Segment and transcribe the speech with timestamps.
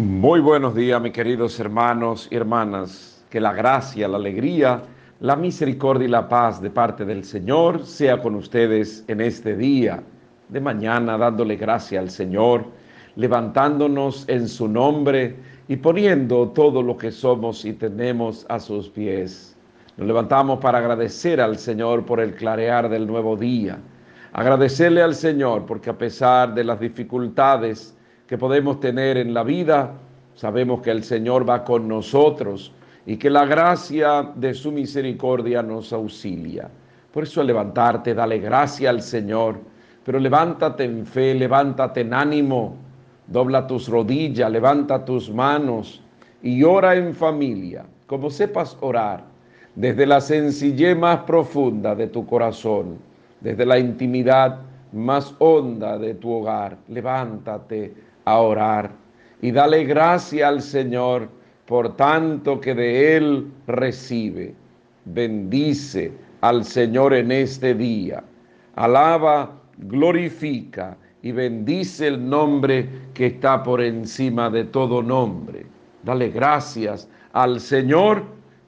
[0.00, 3.22] Muy buenos días, mis queridos hermanos y hermanas.
[3.28, 4.82] Que la gracia, la alegría,
[5.20, 10.02] la misericordia y la paz de parte del Señor sea con ustedes en este día
[10.48, 12.64] de mañana, dándole gracia al Señor,
[13.14, 15.36] levantándonos en su nombre
[15.68, 19.54] y poniendo todo lo que somos y tenemos a sus pies.
[19.98, 23.78] Nos levantamos para agradecer al Señor por el clarear del nuevo día.
[24.32, 27.94] Agradecerle al Señor porque a pesar de las dificultades,
[28.30, 29.90] que podemos tener en la vida,
[30.36, 32.70] sabemos que el Señor va con nosotros
[33.04, 36.70] y que la gracia de su misericordia nos auxilia.
[37.12, 39.58] Por eso levantarte, dale gracia al Señor,
[40.04, 42.76] pero levántate en fe, levántate en ánimo,
[43.26, 46.00] dobla tus rodillas, levanta tus manos
[46.40, 49.24] y ora en familia, como sepas orar,
[49.74, 52.98] desde la sencillez más profunda de tu corazón,
[53.40, 54.60] desde la intimidad
[54.92, 56.78] más honda de tu hogar.
[56.86, 58.92] Levántate a orar
[59.42, 61.28] y dale gracia al Señor
[61.66, 64.54] por tanto que de Él recibe.
[65.04, 68.24] Bendice al Señor en este día.
[68.74, 75.66] Alaba, glorifica y bendice el nombre que está por encima de todo nombre.
[76.02, 78.24] Dale gracias al Señor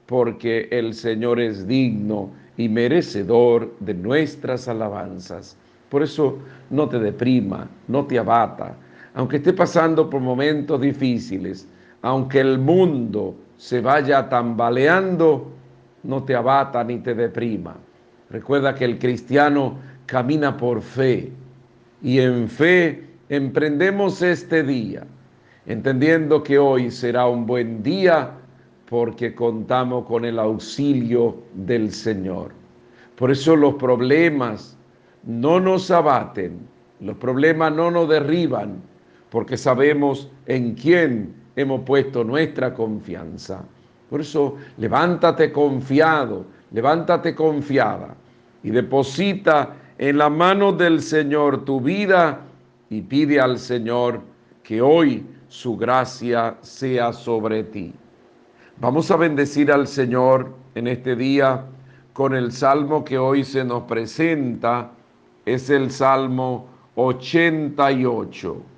[0.07, 5.57] porque el Señor es digno y merecedor de nuestras alabanzas.
[5.89, 6.39] Por eso
[6.71, 8.77] no te deprima, no te abata,
[9.15, 11.69] aunque esté pasando por momentos difíciles,
[12.03, 15.53] aunque el mundo se vaya tambaleando,
[16.03, 17.77] no te abata ni te deprima.
[18.31, 21.31] Recuerda que el cristiano camina por fe
[22.03, 25.05] y en fe emprendemos este día,
[25.67, 28.33] entendiendo que hoy será un buen día
[28.89, 32.53] porque contamos con el auxilio del Señor.
[33.17, 34.77] Por eso los problemas
[35.25, 36.59] no nos abaten,
[37.01, 38.83] los problemas no nos derriban,
[39.33, 43.65] porque sabemos en quién hemos puesto nuestra confianza.
[44.11, 48.15] Por eso, levántate confiado, levántate confiada
[48.63, 52.41] y deposita en la mano del Señor tu vida
[52.91, 54.21] y pide al Señor
[54.63, 57.95] que hoy su gracia sea sobre ti.
[58.83, 61.65] Vamos a bendecir al Señor en este día
[62.13, 64.91] con el salmo que hoy se nos presenta,
[65.47, 66.67] es el Salmo
[66.97, 68.72] 88.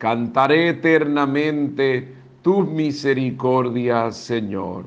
[0.00, 2.08] Cantaré eternamente
[2.40, 4.86] tus misericordias, Señor.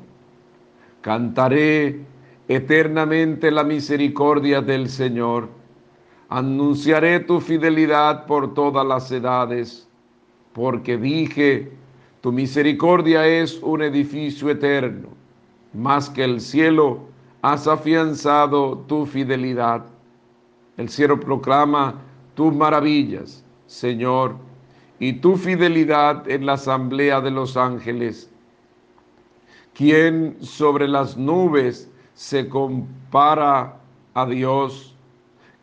[1.02, 2.00] Cantaré
[2.48, 5.48] eternamente la misericordia del Señor.
[6.30, 9.86] Anunciaré tu fidelidad por todas las edades,
[10.52, 11.70] porque dije,
[12.20, 15.10] tu misericordia es un edificio eterno.
[15.74, 16.98] Más que el cielo,
[17.40, 19.84] has afianzado tu fidelidad.
[20.76, 21.94] El cielo proclama
[22.34, 24.34] tus maravillas, Señor
[24.98, 28.30] y tu fidelidad en la asamblea de los ángeles.
[29.74, 33.76] ¿Quién sobre las nubes se compara
[34.14, 34.94] a Dios?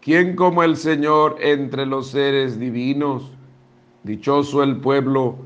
[0.02, 3.32] ¿Quién como el Señor entre los seres divinos?
[4.04, 5.38] Dichoso el pueblo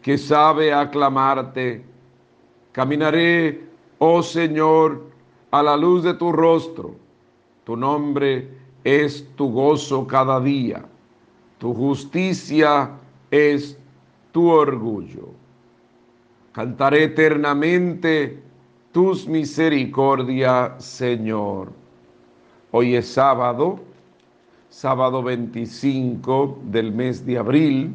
[0.00, 1.84] que sabe aclamarte.
[2.72, 3.68] Caminaré,
[3.98, 5.04] oh Señor,
[5.50, 6.94] a la luz de tu rostro.
[7.64, 8.48] Tu nombre
[8.84, 10.84] es tu gozo cada día.
[11.58, 12.92] Tu justicia
[13.30, 13.78] es
[14.32, 15.30] tu orgullo.
[16.52, 18.42] Cantaré eternamente
[18.92, 21.72] tus misericordias, Señor.
[22.70, 23.80] Hoy es sábado,
[24.70, 27.94] sábado 25 del mes de abril.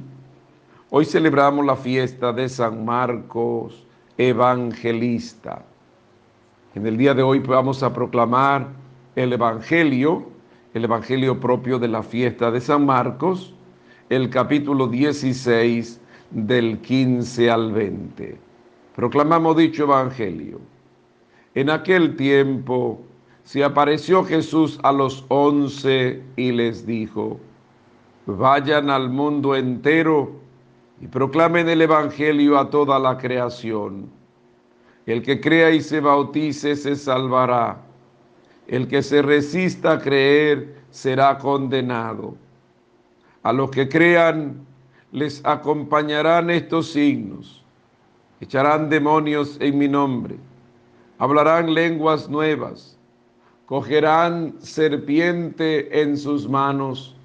[0.90, 3.88] Hoy celebramos la fiesta de San Marcos
[4.18, 5.64] Evangelista.
[6.76, 8.68] En el día de hoy vamos a proclamar
[9.16, 10.26] el Evangelio,
[10.74, 13.54] el Evangelio propio de la fiesta de San Marcos,
[14.12, 16.02] el capítulo 16
[16.32, 18.38] del 15 al 20.
[18.94, 20.60] Proclamamos dicho evangelio.
[21.56, 23.00] En aquel tiempo
[23.46, 27.40] se apareció Jesús a los once y les dijo,
[28.26, 30.34] vayan al mundo entero
[31.00, 34.10] y proclamen el evangelio a toda la creación.
[35.06, 37.82] El que crea y se bautice se salvará.
[38.68, 42.36] El que se resista a creer será condenado.
[43.44, 44.66] A los que crean
[45.12, 47.64] les acompañarán estos signos.
[48.40, 50.38] Echarán demonios en mi nombre.
[51.18, 52.98] Hablarán lenguas nuevas.
[53.66, 57.16] Cogerán serpiente en sus manos.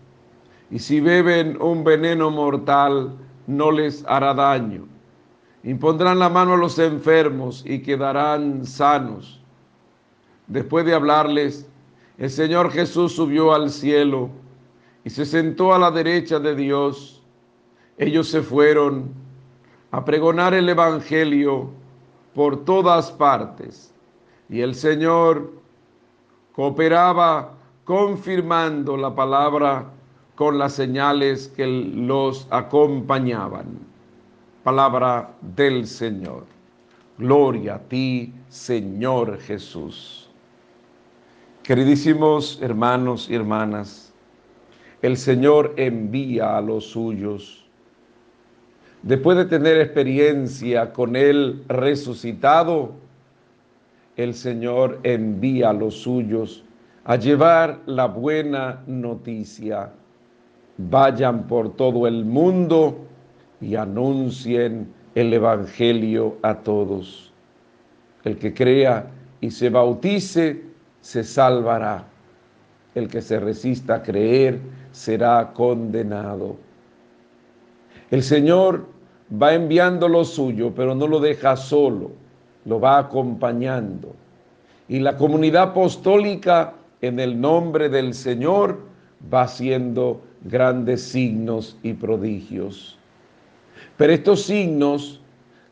[0.70, 3.16] Y si beben un veneno mortal,
[3.46, 4.86] no les hará daño.
[5.64, 9.40] Impondrán la mano a los enfermos y quedarán sanos.
[10.46, 11.68] Después de hablarles,
[12.18, 14.30] el Señor Jesús subió al cielo
[15.06, 17.22] y se sentó a la derecha de Dios.
[17.96, 19.14] Ellos se fueron,
[19.92, 21.70] a pregonar el Evangelio
[22.34, 23.94] por todas partes.
[24.48, 25.52] Y el Señor
[26.56, 27.52] cooperaba
[27.84, 29.92] confirmando la palabra
[30.34, 33.78] con las señales que los acompañaban.
[34.64, 36.46] Palabra del Señor.
[37.16, 40.28] Gloria a ti, Señor Jesús.
[41.62, 44.05] Queridísimos hermanos y hermanas,
[45.06, 47.64] el Señor envía a los suyos.
[49.02, 52.92] Después de tener experiencia con Él resucitado,
[54.16, 56.64] el Señor envía a los suyos
[57.04, 59.92] a llevar la buena noticia.
[60.76, 63.06] Vayan por todo el mundo
[63.60, 67.32] y anuncien el Evangelio a todos.
[68.24, 69.06] El que crea
[69.40, 70.62] y se bautice
[71.00, 72.08] se salvará.
[72.96, 74.58] El que se resista a creer
[74.96, 76.56] será condenado.
[78.10, 78.86] El Señor
[79.30, 82.12] va enviando lo suyo, pero no lo deja solo,
[82.64, 84.14] lo va acompañando.
[84.88, 86.72] Y la comunidad apostólica
[87.02, 88.78] en el nombre del Señor
[89.32, 92.98] va haciendo grandes signos y prodigios.
[93.98, 95.20] Pero estos signos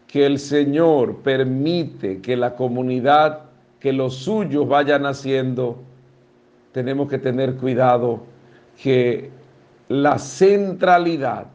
[0.07, 3.45] que el Señor permite que la comunidad,
[3.81, 5.79] que los suyos vayan haciendo,
[6.73, 8.34] tenemos que tener cuidado
[8.83, 9.31] que
[9.89, 11.47] la centralidad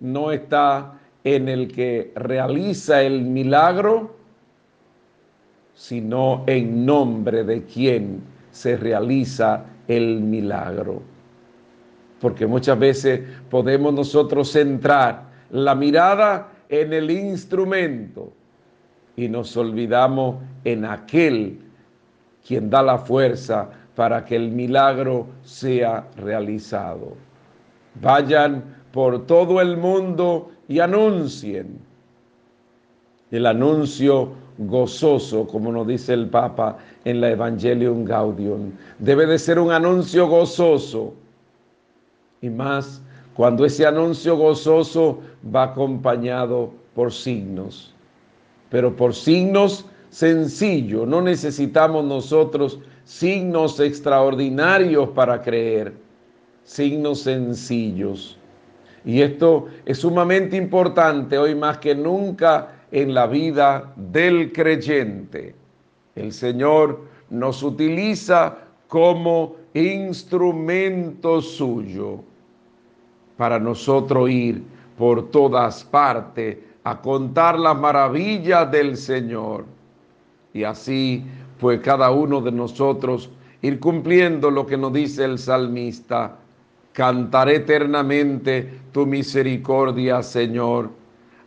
[0.00, 4.16] no está en el que realiza el milagro,
[5.74, 11.02] sino en nombre de quien se realiza el milagro.
[12.20, 13.20] Porque muchas veces
[13.50, 18.32] podemos nosotros centrar la mirada en el instrumento
[19.16, 21.60] y nos olvidamos en aquel
[22.46, 27.14] quien da la fuerza para que el milagro sea realizado.
[28.00, 31.78] Vayan por todo el mundo y anuncien.
[33.30, 39.58] El anuncio gozoso, como nos dice el Papa en la Evangelium Gaudium, debe de ser
[39.58, 41.14] un anuncio gozoso.
[42.40, 43.02] Y más
[43.34, 45.20] cuando ese anuncio gozoso
[45.54, 47.92] va acompañado por signos,
[48.70, 51.08] pero por signos sencillos.
[51.08, 55.94] No necesitamos nosotros signos extraordinarios para creer,
[56.64, 58.38] signos sencillos.
[59.04, 65.54] Y esto es sumamente importante hoy más que nunca en la vida del creyente.
[66.14, 68.56] El Señor nos utiliza
[68.88, 72.20] como instrumento suyo
[73.36, 74.62] para nosotros ir
[74.96, 79.64] por todas partes a contar las maravillas del Señor.
[80.52, 81.24] Y así,
[81.58, 83.30] pues cada uno de nosotros
[83.62, 86.36] ir cumpliendo lo que nos dice el salmista.
[86.92, 90.90] Cantaré eternamente tu misericordia, Señor.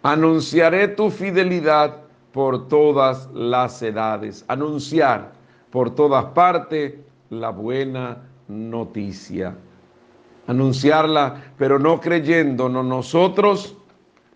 [0.03, 1.97] Anunciaré tu fidelidad
[2.31, 4.43] por todas las edades.
[4.47, 5.31] Anunciar
[5.71, 6.95] por todas partes
[7.29, 8.17] la buena
[8.47, 9.55] noticia
[10.47, 13.75] anunciarla, pero no creyéndonos nosotros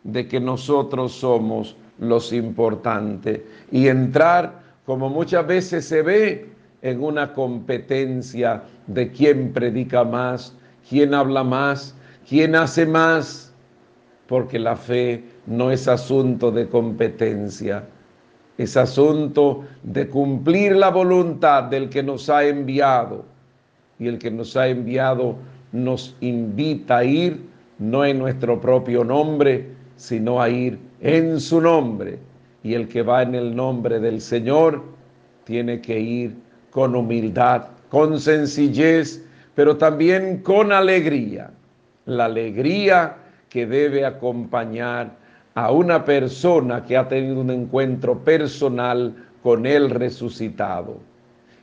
[0.04, 3.42] de que nosotros somos los importantes
[3.72, 4.61] y entrar,
[4.92, 6.50] como muchas veces se ve,
[6.82, 10.54] en una competencia de quién predica más,
[10.90, 11.96] quién habla más,
[12.28, 13.54] quién hace más,
[14.28, 17.86] porque la fe no es asunto de competencia,
[18.58, 23.24] es asunto de cumplir la voluntad del que nos ha enviado.
[23.98, 25.38] Y el que nos ha enviado
[25.72, 27.46] nos invita a ir
[27.80, 32.20] no en nuestro propio nombre, sino a ir en su nombre.
[32.64, 34.84] Y el que va en el nombre del Señor
[35.46, 36.36] tiene que ir
[36.70, 39.24] con humildad, con sencillez,
[39.56, 41.52] pero también con alegría.
[42.06, 43.18] La alegría
[43.50, 45.12] que debe acompañar
[45.56, 49.14] a una persona que ha tenido un encuentro personal
[49.44, 51.00] con el resucitado.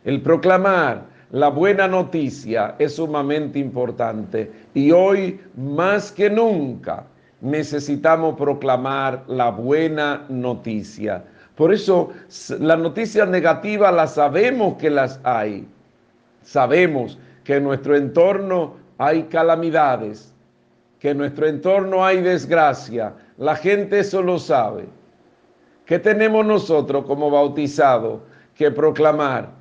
[0.04, 7.04] El proclamar la buena noticia es sumamente importante y hoy más que nunca
[7.40, 11.24] necesitamos proclamar la buena noticia.
[11.54, 12.10] Por eso
[12.58, 15.66] las noticias negativas las sabemos que las hay.
[16.42, 20.32] Sabemos que en nuestro entorno hay calamidades,
[20.98, 23.14] que en nuestro entorno hay desgracia.
[23.36, 24.86] La gente eso lo sabe.
[25.84, 28.20] ¿Qué tenemos nosotros como bautizados
[28.54, 29.58] que proclamar?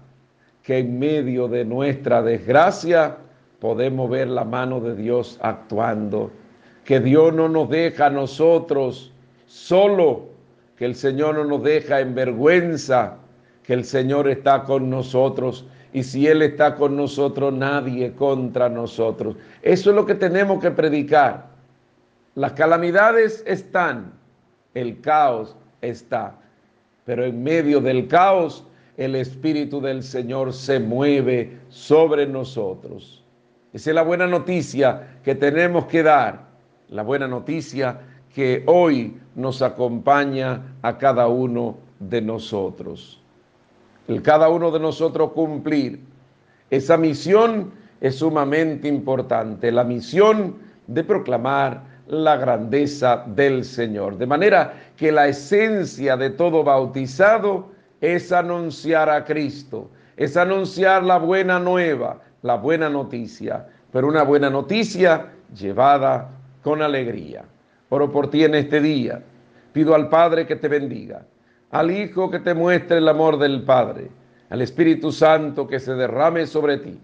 [0.68, 3.16] que en medio de nuestra desgracia
[3.62, 6.30] podemos ver la mano de Dios actuando,
[6.88, 9.12] que Dios no nos deja a nosotros
[9.46, 10.30] solo,
[10.78, 13.18] que el Señor no nos deja en vergüenza,
[13.64, 19.36] que el Señor está con nosotros y si Él está con nosotros, nadie contra nosotros.
[19.62, 21.48] Eso es lo que tenemos que predicar.
[22.36, 24.14] Las calamidades están,
[24.74, 26.38] el caos está.
[27.04, 28.64] Pero en medio del caos,
[28.96, 33.26] el Espíritu del Señor se mueve sobre nosotros.
[33.74, 36.47] Esa es la buena noticia que tenemos que dar,
[36.90, 38.00] la buena noticia
[38.34, 43.22] que hoy nos acompaña a cada uno de nosotros.
[44.08, 46.00] El cada uno de nosotros cumplir
[46.70, 50.56] esa misión es sumamente importante, la misión
[50.88, 54.18] de proclamar la grandeza del Señor.
[54.18, 57.70] De manera que la esencia de todo bautizado
[58.02, 64.50] es anunciar a Cristo, es anunciar la buena nueva, la buena noticia, pero una buena
[64.50, 66.30] noticia llevada
[66.68, 67.46] con alegría.
[67.88, 69.24] Oro por ti en este día.
[69.72, 71.26] Pido al Padre que te bendiga,
[71.72, 74.10] al Hijo que te muestre el amor del Padre,
[74.50, 77.00] al Espíritu Santo que se derrame sobre ti,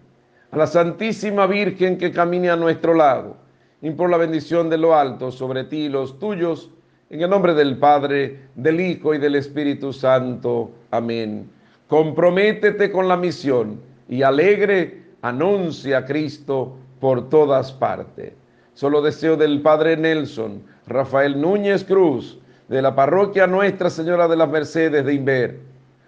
[0.51, 3.37] a la Santísima Virgen que camine a nuestro lado,
[3.81, 6.69] y por la bendición de lo alto sobre ti y los tuyos,
[7.09, 10.71] en el nombre del Padre, del Hijo y del Espíritu Santo.
[10.91, 11.49] Amén.
[11.87, 13.79] Comprométete con la misión
[14.09, 18.42] y alegre anuncia a Cristo por todas partes.
[18.73, 24.49] Solo deseo del Padre Nelson, Rafael Núñez Cruz, de la parroquia Nuestra Señora de las
[24.49, 25.59] Mercedes de Inver,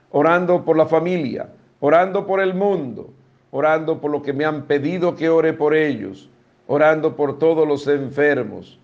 [0.10, 3.14] orando por la familia, orando por el mundo,
[3.52, 6.30] orando por lo que me han pedido que ore por ellos,
[6.66, 8.80] orando por todos los enfermos,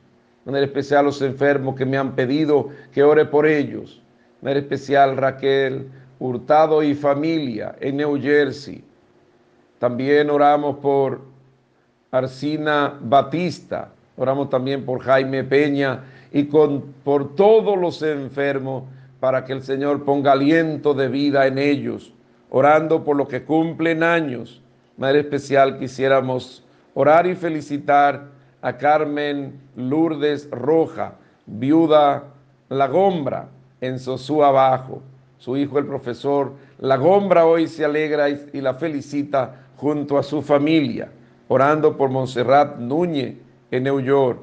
[0.45, 4.01] en especial los enfermos que me han pedido que ore por ellos,
[4.43, 8.83] en especial Raquel Hurtado y familia en New Jersey.
[9.79, 11.30] También oramos por
[12.11, 16.03] Arcina Batista, oramos también por Jaime Peña
[16.33, 18.83] y con, por todos los enfermos
[19.21, 22.13] para que el Señor ponga aliento de vida en ellos,
[22.49, 24.61] orando por los que cumplen años.
[24.97, 26.65] Madre especial quisiéramos
[26.95, 28.25] orar y felicitar
[28.61, 31.13] a Carmen Lourdes Roja,
[31.45, 32.25] viuda
[32.67, 33.47] La Gombra,
[33.79, 35.01] en Sosúa Abajo.
[35.37, 40.41] Su hijo, el profesor La Gombra, hoy se alegra y, la felicita junto a su
[40.41, 41.09] familia,
[41.51, 43.35] orando por Montserrat Núñez
[43.71, 44.39] en New York,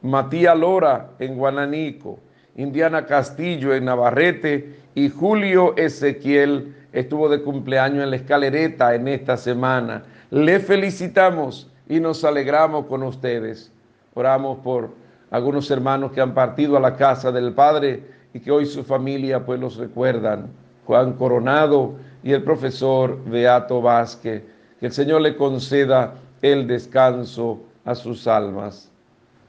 [0.00, 2.20] Matías Lora en Guananico,
[2.54, 9.36] Indiana Castillo en Navarrete y Julio Ezequiel estuvo de cumpleaños en la escalereta en esta
[9.36, 10.04] semana.
[10.30, 13.72] Le felicitamos y nos alegramos con ustedes.
[14.14, 14.90] Oramos por
[15.32, 19.44] algunos hermanos que han partido a la casa del Padre y que hoy su familia
[19.44, 20.46] pues los recuerdan.
[20.86, 24.53] Juan Coronado y el profesor Beato Vázquez.
[24.84, 26.12] Que el Señor le conceda
[26.42, 28.90] el descanso a sus almas.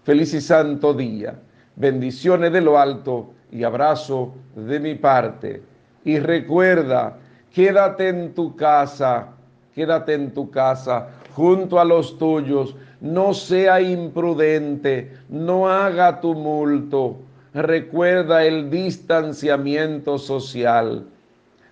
[0.05, 1.35] Feliz y santo día.
[1.75, 5.61] Bendiciones de lo alto y abrazo de mi parte.
[6.05, 7.17] Y recuerda,
[7.53, 9.27] quédate en tu casa,
[9.73, 17.17] quédate en tu casa junto a los tuyos, no sea imprudente, no haga tumulto,
[17.53, 21.05] recuerda el distanciamiento social.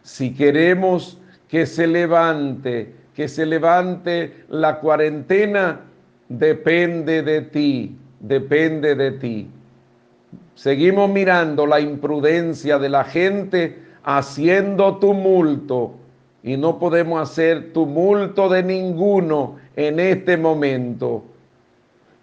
[0.02, 1.18] Si queremos
[1.48, 5.82] que se levante, que se levante la cuarentena,
[6.30, 9.48] depende de ti, depende de ti.
[10.56, 15.96] Seguimos mirando la imprudencia de la gente haciendo tumulto
[16.44, 21.24] y no podemos hacer tumulto de ninguno en este momento,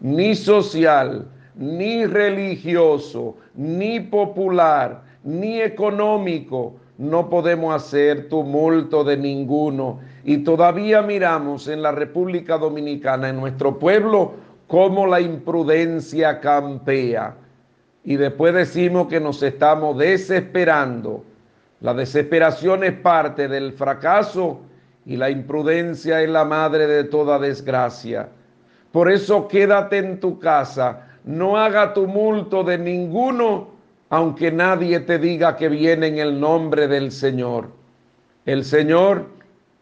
[0.01, 6.75] ni social, ni religioso, ni popular, ni económico.
[6.99, 10.01] No podemos hacer tumulto de ninguno.
[10.25, 14.35] Y todavía miramos en la República Dominicana, en nuestro pueblo,
[14.67, 17.35] cómo la imprudencia campea.
[18.05, 21.25] Y después decimos que nos estamos desesperando
[21.81, 24.61] la desesperación es parte del fracaso
[25.07, 28.29] y la imprudencia es la madre de toda desgracia.
[28.93, 33.69] Por eso quédate en tu casa, no haga tumulto de ninguno,
[34.11, 37.71] aunque nadie te diga que viene en el nombre del Señor.
[38.45, 39.27] El Señor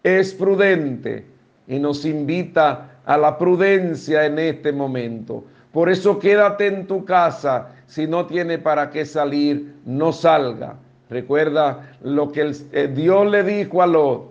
[0.02, 1.26] es prudente
[1.66, 5.44] y nos invita a la prudencia en este momento.
[5.72, 7.74] Por eso quédate en tu casa.
[7.86, 10.76] Si no tiene para qué salir, no salga.
[11.10, 14.30] Recuerda lo que eh, Dios le dijo a Lot,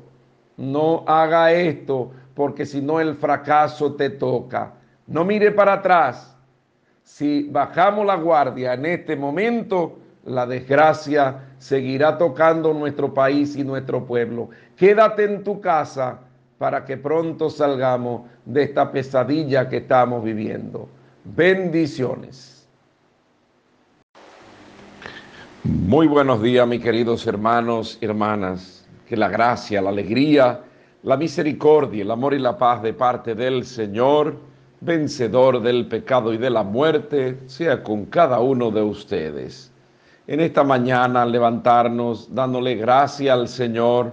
[0.57, 4.73] no haga esto porque si no el fracaso te toca.
[5.07, 6.35] No mire para atrás.
[7.01, 14.05] Si bajamos la guardia en este momento, la desgracia seguirá tocando nuestro país y nuestro
[14.05, 14.49] pueblo.
[14.75, 16.19] Quédate en tu casa
[16.57, 20.87] para que pronto salgamos de esta pesadilla que estamos viviendo.
[21.23, 22.67] Bendiciones.
[25.63, 28.85] Muy buenos días, mis queridos hermanos y hermanas.
[29.07, 30.61] Que la gracia, la alegría,
[31.03, 34.35] la misericordia, el amor y la paz de parte del Señor
[34.79, 39.71] vencedor del pecado y de la muerte, sea con cada uno de ustedes.
[40.29, 44.11] En esta mañana levantarnos dándole gracia al Señor,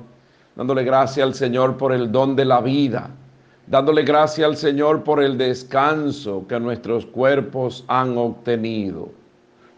[0.54, 3.10] dándole gracia al Señor por el don de la vida,
[3.66, 9.08] dándole gracia al Señor por el descanso que nuestros cuerpos han obtenido.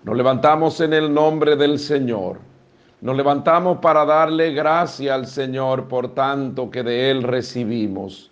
[0.04, 2.38] Nos levantamos en el nombre del Señor.
[3.00, 8.30] Nos levantamos para darle gracia al Señor por tanto que de Él recibimos.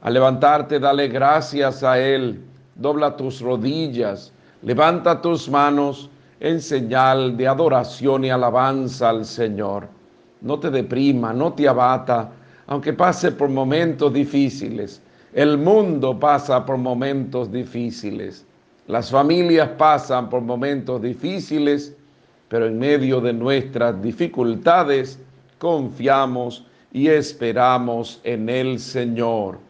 [0.00, 2.42] Al levantarte, dale gracias a Él.
[2.74, 6.10] Dobla tus rodillas, levanta tus manos
[6.44, 9.88] en señal de adoración y alabanza al Señor.
[10.42, 12.32] No te deprima, no te abata,
[12.66, 15.00] aunque pase por momentos difíciles.
[15.32, 18.44] El mundo pasa por momentos difíciles.
[18.88, 21.96] Las familias pasan por momentos difíciles,
[22.48, 25.18] pero en medio de nuestras dificultades
[25.56, 29.60] confiamos y esperamos en el Señor.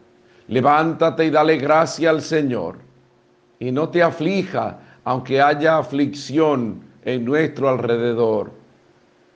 [0.49, 2.79] Levántate y dale gracia al Señor.
[3.59, 8.51] Y no te aflija, aunque haya aflicción en nuestro alrededor.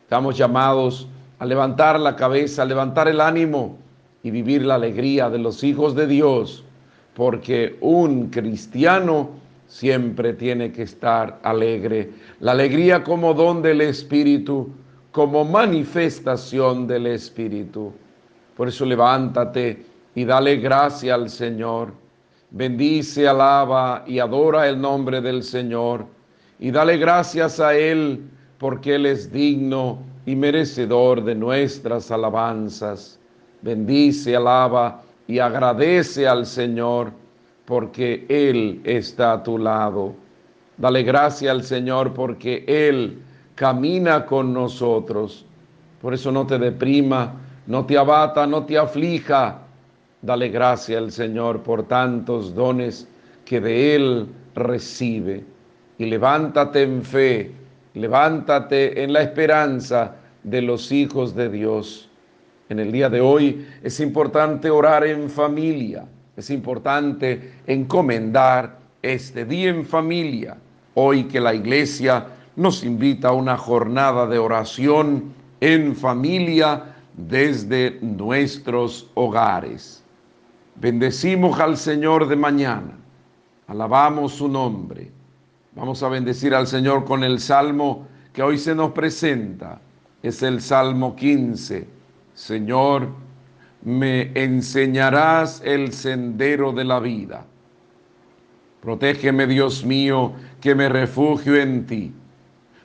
[0.04, 1.08] Estamos llamados
[1.38, 3.78] a levantar la cabeza, a levantar el ánimo
[4.24, 6.66] y vivir la alegría de los hijos de Dios,
[7.14, 9.30] porque un cristiano
[9.68, 12.10] siempre tiene que estar alegre.
[12.40, 14.72] La alegría como don del Espíritu,
[15.12, 17.94] como manifestación del Espíritu.
[18.58, 19.86] Por eso levántate
[20.16, 21.94] y dale gracia al Señor.
[22.52, 26.06] Bendice, alaba y adora el nombre del Señor
[26.58, 28.24] y dale gracias a Él
[28.58, 33.20] porque Él es digno y merecedor de nuestras alabanzas.
[33.62, 37.12] Bendice, alaba y agradece al Señor
[37.66, 40.16] porque Él está a tu lado.
[40.78, 43.20] Dale gracia al Señor porque Él
[43.54, 45.46] camina con nosotros.
[46.02, 47.34] Por eso no te deprima,
[47.68, 49.69] no te abata, no te aflija
[50.22, 53.08] Dale gracia al Señor por tantos dones
[53.46, 55.46] que de Él recibe.
[55.98, 57.52] Y levántate en fe,
[57.94, 62.10] levántate en la esperanza de los hijos de Dios.
[62.68, 66.06] En el día de hoy es importante orar en familia,
[66.36, 70.58] es importante encomendar este día en familia.
[70.94, 79.10] Hoy que la iglesia nos invita a una jornada de oración en familia desde nuestros
[79.14, 80.04] hogares.
[80.80, 82.98] Bendecimos al Señor de mañana.
[83.68, 85.12] Alabamos su nombre.
[85.76, 89.82] Vamos a bendecir al Señor con el salmo que hoy se nos presenta.
[90.24, 91.86] Es el Salmo 15.
[92.34, 93.10] Señor,
[93.84, 97.46] me enseñarás el sendero de la vida.
[98.82, 102.14] Protégeme, Dios mío, que me refugio en ti.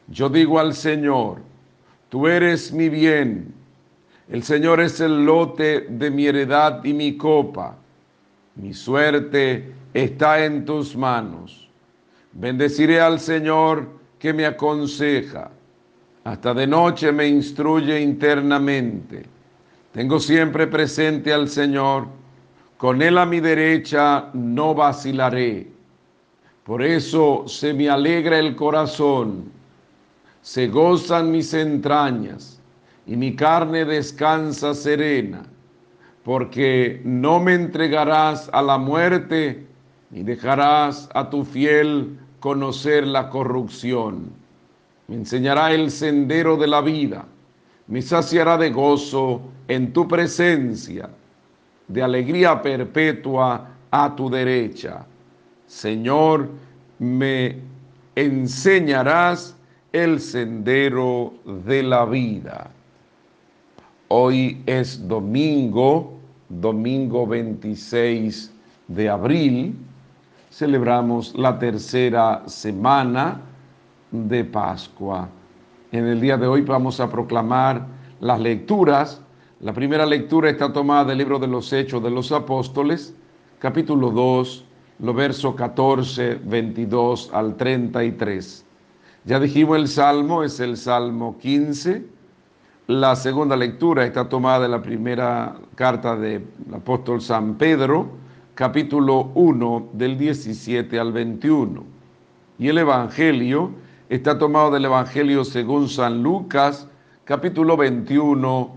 [0.08, 1.38] Yo digo al Señor,
[2.08, 3.54] tú eres mi bien.
[4.28, 7.78] El Señor es el lote de mi heredad y mi copa
[8.56, 11.68] mi suerte está en tus manos.
[12.32, 13.88] Bendeciré al Señor
[14.18, 15.50] que me aconseja.
[16.22, 19.26] Hasta de noche me instruye internamente.
[19.92, 22.06] Tengo siempre presente al Señor.
[22.76, 25.68] Con Él a mi derecha no vacilaré.
[26.64, 29.50] Por eso se me alegra el corazón.
[30.42, 32.60] Se gozan mis entrañas
[33.06, 35.44] y mi carne descansa serena
[36.24, 39.66] porque no me entregarás a la muerte,
[40.10, 44.32] ni dejarás a tu fiel conocer la corrupción.
[45.06, 47.26] Me enseñará el sendero de la vida,
[47.86, 51.10] me saciará de gozo en tu presencia,
[51.88, 55.04] de alegría perpetua a tu derecha.
[55.66, 56.48] Señor,
[56.98, 57.58] me
[58.14, 59.54] enseñarás
[59.92, 62.70] el sendero de la vida.
[64.08, 66.13] Hoy es domingo
[66.48, 68.52] domingo 26
[68.88, 69.76] de abril,
[70.50, 73.40] celebramos la tercera semana
[74.10, 75.28] de Pascua.
[75.92, 77.86] En el día de hoy vamos a proclamar
[78.20, 79.20] las lecturas.
[79.60, 83.14] La primera lectura está tomada del libro de los Hechos de los Apóstoles,
[83.58, 84.64] capítulo 2,
[85.00, 88.64] los versos 14, 22 al 33.
[89.24, 92.13] Ya dijimos el salmo, es el salmo 15
[92.86, 98.10] la segunda lectura está tomada en la primera carta del apóstol San Pedro,
[98.54, 101.82] capítulo 1, del 17 al 21.
[102.58, 103.70] Y el Evangelio
[104.10, 106.86] está tomado del Evangelio según San Lucas,
[107.24, 108.76] capítulo 21,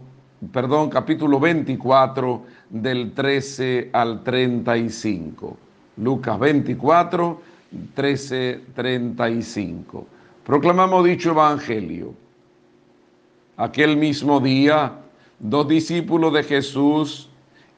[0.54, 5.58] perdón, capítulo 24, del 13 al 35.
[5.98, 7.42] Lucas 24,
[7.94, 10.08] 13, 35.
[10.46, 12.27] Proclamamos dicho Evangelio.
[13.60, 14.94] Aquel mismo día,
[15.40, 17.28] dos discípulos de Jesús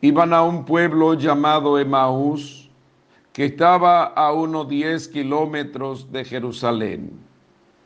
[0.02, 2.70] iban a un pueblo llamado Emaús,
[3.32, 7.12] que estaba a unos 10 kilómetros de Jerusalén.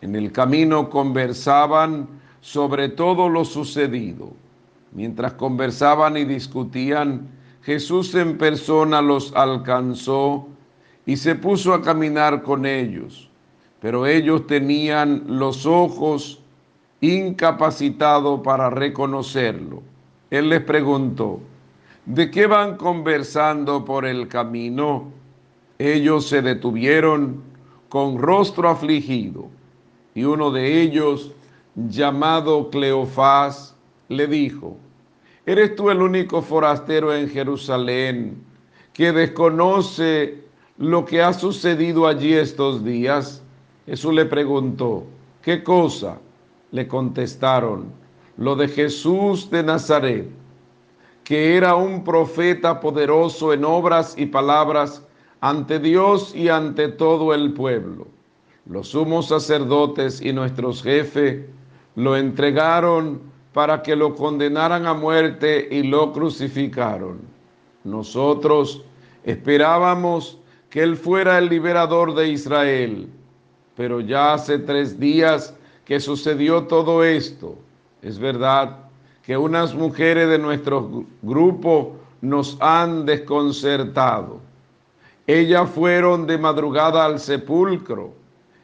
[0.01, 2.07] En el camino conversaban
[2.41, 4.33] sobre todo lo sucedido.
[4.91, 7.29] Mientras conversaban y discutían,
[7.61, 10.47] Jesús en persona los alcanzó
[11.05, 13.29] y se puso a caminar con ellos,
[13.79, 16.42] pero ellos tenían los ojos
[17.03, 19.83] incapacitados para reconocerlo.
[20.29, 21.41] Él les preguntó,
[22.05, 25.11] ¿de qué van conversando por el camino?
[25.79, 27.43] Ellos se detuvieron
[27.89, 29.49] con rostro afligido
[30.15, 31.33] y uno de ellos,
[31.75, 33.75] llamado Cleofás,
[34.07, 34.77] le dijo,
[35.45, 38.37] ¿eres tú el único forastero en Jerusalén
[38.93, 40.41] que desconoce
[40.77, 43.43] lo que ha sucedido allí estos días?
[43.87, 45.03] Jesús le preguntó,
[45.41, 46.17] ¿qué cosa?
[46.73, 47.93] Le contestaron,
[48.35, 50.27] lo de Jesús de Nazaret,
[51.23, 55.05] que era un profeta poderoso en obras y palabras
[55.39, 58.07] ante Dios y ante todo el pueblo.
[58.65, 61.45] Los sumos sacerdotes y nuestros jefes
[61.95, 63.21] lo entregaron
[63.53, 67.19] para que lo condenaran a muerte y lo crucificaron.
[67.83, 68.83] Nosotros
[69.23, 70.39] esperábamos
[70.71, 73.09] que él fuera el liberador de Israel,
[73.75, 75.55] pero ya hace tres días
[75.85, 77.57] que sucedió todo esto.
[78.01, 78.77] Es verdad
[79.23, 84.39] que unas mujeres de nuestro grupo nos han desconcertado.
[85.27, 88.13] Ellas fueron de madrugada al sepulcro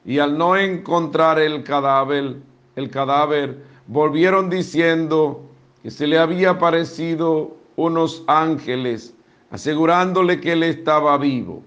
[0.06, 2.38] y al no encontrar el cadáver,
[2.76, 5.42] el cadáver, volvieron diciendo
[5.82, 9.14] que se le había aparecido unos ángeles
[9.52, 11.64] asegurándole que él estaba vivo.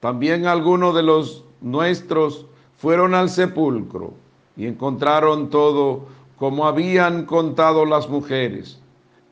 [0.00, 4.14] También algunos de los nuestros fueron al sepulcro
[4.56, 8.80] y encontraron todo como habían contado las mujeres,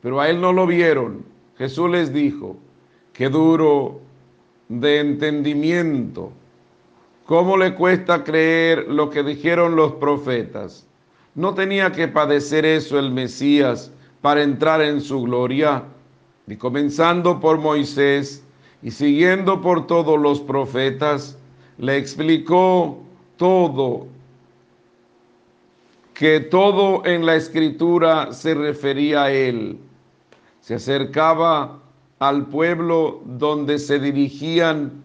[0.01, 1.25] pero a él no lo vieron.
[1.57, 2.57] Jesús les dijo,
[3.13, 3.99] qué duro
[4.69, 6.31] de entendimiento,
[7.25, 10.87] cómo le cuesta creer lo que dijeron los profetas.
[11.35, 15.83] No tenía que padecer eso el Mesías para entrar en su gloria.
[16.47, 18.43] Y comenzando por Moisés
[18.81, 21.37] y siguiendo por todos los profetas,
[21.77, 22.99] le explicó
[23.37, 24.07] todo,
[26.23, 29.77] que todo en la escritura se refería a él.
[30.61, 31.81] Se acercaba
[32.17, 35.03] al pueblo donde se dirigían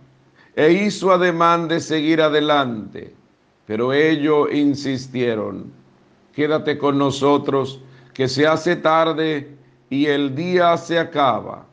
[0.54, 3.16] e hizo ademán de seguir adelante,
[3.66, 5.72] pero ellos insistieron,
[6.36, 7.80] quédate con nosotros,
[8.14, 9.56] que se hace tarde
[9.90, 11.66] y el día se acaba.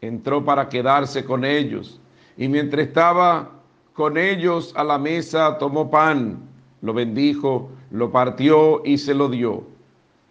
[0.00, 2.00] Entró para quedarse con ellos
[2.38, 3.50] y mientras estaba
[3.92, 6.38] con ellos a la mesa tomó pan,
[6.80, 9.64] lo bendijo, lo partió y se lo dio.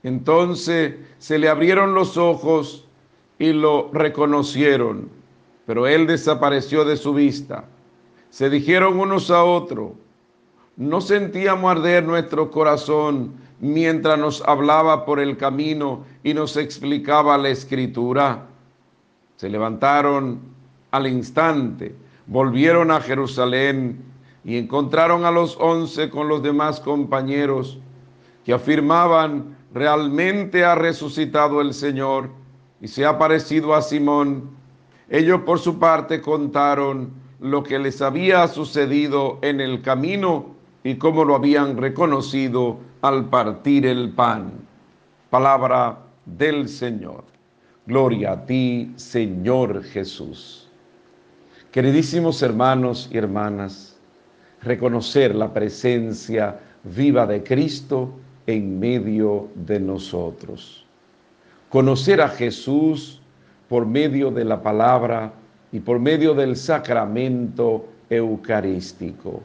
[0.04, 2.88] Entonces se le abrieron los ojos
[3.40, 5.10] y lo reconocieron,
[5.66, 7.66] pero él desapareció de su vista.
[8.30, 9.92] Se dijeron unos a otros,
[10.78, 17.50] ¿no sentíamos arder nuestro corazón mientras nos hablaba por el camino y nos explicaba la
[17.50, 18.46] escritura?
[19.38, 20.40] Se levantaron
[20.92, 21.96] al instante,
[22.28, 24.04] volvieron a Jerusalén
[24.46, 27.80] y encontraron a los once con los demás compañeros
[28.46, 32.30] que afirmaban, realmente ha resucitado el Señor
[32.80, 34.52] y se ha parecido a Simón.
[35.10, 41.26] Ellos por su parte contaron lo que les había sucedido en el camino y cómo
[41.26, 44.54] lo habían reconocido al partir el pan.
[45.32, 47.24] Palabra del Señor.
[47.88, 50.70] Gloria a ti, Señor Jesús.
[51.72, 53.95] Queridísimos hermanos y hermanas,
[54.66, 58.12] reconocer la presencia viva de Cristo
[58.46, 60.86] en medio de nosotros
[61.76, 63.22] conocer a Jesús
[63.68, 65.34] por medio de la palabra
[65.74, 69.42] y por medio del sacramento eucarístico.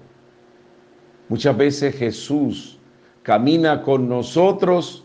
[1.28, 2.78] Muchas veces Jesús
[3.24, 5.04] camina con nosotros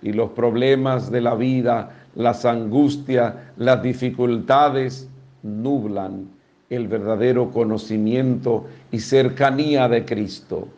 [0.00, 5.06] y los problemas de la vida, las angustias, las dificultades
[5.42, 6.30] nublan
[6.70, 10.68] el verdadero conocimiento y cercanía de Cristo.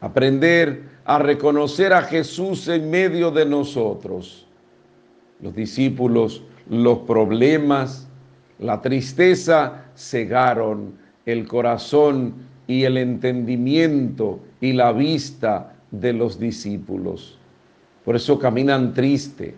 [0.00, 4.48] Aprender a reconocer a Jesús en medio de nosotros
[5.40, 8.08] los discípulos, los problemas,
[8.58, 10.94] la tristeza cegaron
[11.26, 12.34] el corazón
[12.66, 17.38] y el entendimiento y la vista de los discípulos.
[18.04, 19.54] Por eso caminan triste,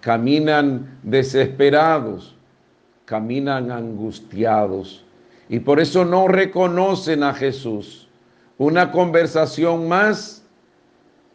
[0.00, 2.36] caminan desesperados,
[3.10, 5.04] caminan angustiados
[5.48, 8.08] y por eso no reconocen a Jesús.
[8.56, 10.46] Una conversación más,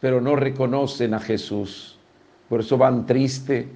[0.00, 1.98] pero no reconocen a Jesús.
[2.48, 3.66] Por eso van tristes,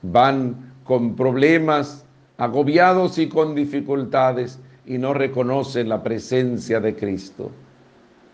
[0.00, 2.06] van con problemas,
[2.38, 7.50] agobiados y con dificultades, y no reconocen la presencia de Cristo.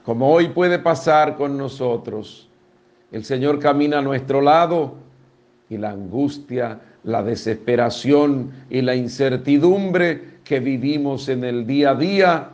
[0.04, 2.48] Como hoy puede pasar con nosotros,
[3.10, 4.94] el Señor camina a nuestro lado
[5.68, 12.48] y la angustia, la desesperación y la incertidumbre que vivimos en el día a día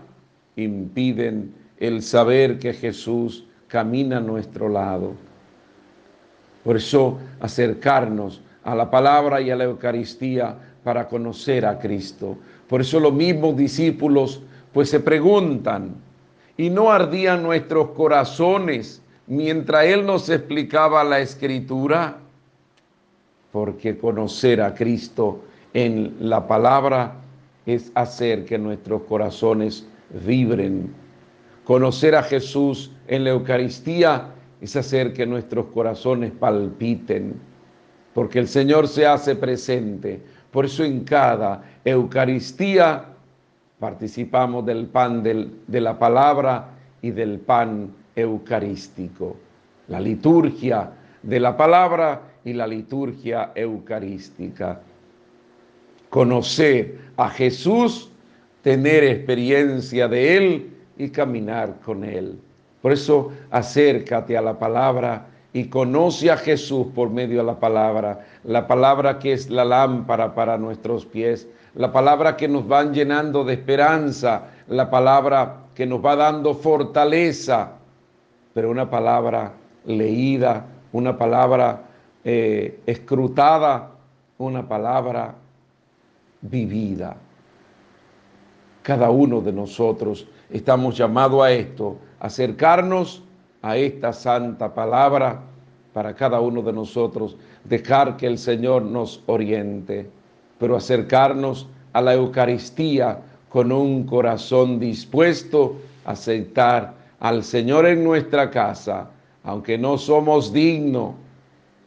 [0.56, 5.14] impiden el saber que Jesús camina a nuestro lado.
[6.62, 12.38] Por eso acercarnos a la palabra y a la Eucaristía para conocer a Cristo.
[12.68, 15.94] Por eso los mismos discípulos pues se preguntan,
[16.56, 22.18] ¿y no ardían nuestros corazones mientras Él nos explicaba la escritura?
[23.54, 27.14] Porque conocer a Cristo en la palabra
[27.64, 29.86] es hacer que nuestros corazones
[30.26, 30.92] vibren.
[31.62, 37.34] Conocer a Jesús en la Eucaristía es hacer que nuestros corazones palpiten,
[38.12, 40.20] porque el Señor se hace presente.
[40.50, 43.04] Por eso en cada Eucaristía
[43.78, 46.70] participamos del pan de la palabra
[47.02, 49.36] y del pan eucarístico.
[49.86, 50.90] La liturgia
[51.22, 54.80] de la palabra y la liturgia eucarística.
[56.10, 58.10] Conocer a Jesús,
[58.62, 62.38] tener experiencia de Él y caminar con Él.
[62.82, 68.26] Por eso acércate a la palabra y conoce a Jesús por medio de la palabra,
[68.42, 73.44] la palabra que es la lámpara para nuestros pies, la palabra que nos va llenando
[73.44, 77.72] de esperanza, la palabra que nos va dando fortaleza,
[78.52, 79.52] pero una palabra
[79.86, 81.82] leída, una palabra
[82.24, 83.90] eh, escrutada,
[84.38, 85.34] una palabra
[86.40, 87.16] vivida.
[88.82, 93.22] Cada uno de nosotros estamos llamados a esto, acercarnos
[93.62, 95.40] a esta santa palabra
[95.92, 100.10] para cada uno de nosotros, dejar que el Señor nos oriente,
[100.58, 108.50] pero acercarnos a la Eucaristía con un corazón dispuesto a aceptar al Señor en nuestra
[108.50, 109.08] casa,
[109.44, 111.14] aunque no somos dignos.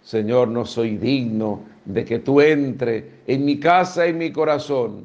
[0.08, 5.04] Señor, no soy digno de que tú entre en mi casa, en mi corazón,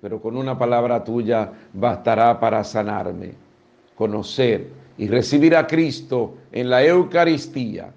[0.00, 3.34] pero con una palabra tuya bastará para sanarme
[3.94, 4.66] conocer
[4.98, 7.92] y recibir a Cristo en la Eucaristía.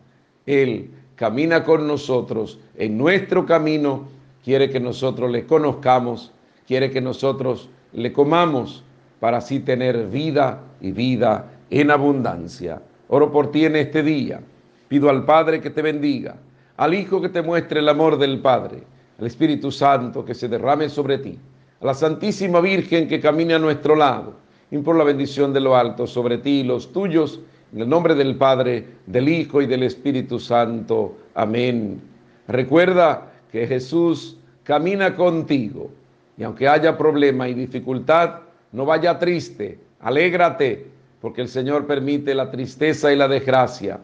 [0.45, 4.07] Él camina con nosotros en nuestro camino,
[4.43, 6.31] quiere que nosotros le conozcamos,
[6.67, 8.83] quiere que nosotros le comamos
[9.19, 12.83] para así tener vida y vida en abundancia.
[13.07, 14.41] Oro por ti en este día.
[14.87, 16.35] Pido al Padre que te bendiga,
[16.77, 18.83] al Hijo que te muestre el amor del Padre,
[19.19, 21.39] al Espíritu Santo que se derrame sobre ti,
[21.81, 24.45] a la Santísima Virgen que camine a nuestro lado
[24.83, 27.39] por la bendición de lo alto sobre ti y los tuyos,
[27.73, 31.17] en el nombre del Padre, del Hijo y del Espíritu Santo.
[31.33, 32.01] Amén.
[32.47, 35.91] Recuerda que Jesús camina contigo
[36.37, 40.87] y aunque haya problema y dificultad, no vaya triste, alégrate,
[41.21, 43.99] porque el Señor permite la tristeza y la desgracia,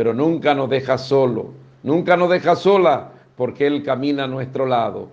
[0.00, 1.50] pero nunca nos deja solo,
[1.82, 5.10] nunca nos deja sola, porque Él camina a nuestro lado.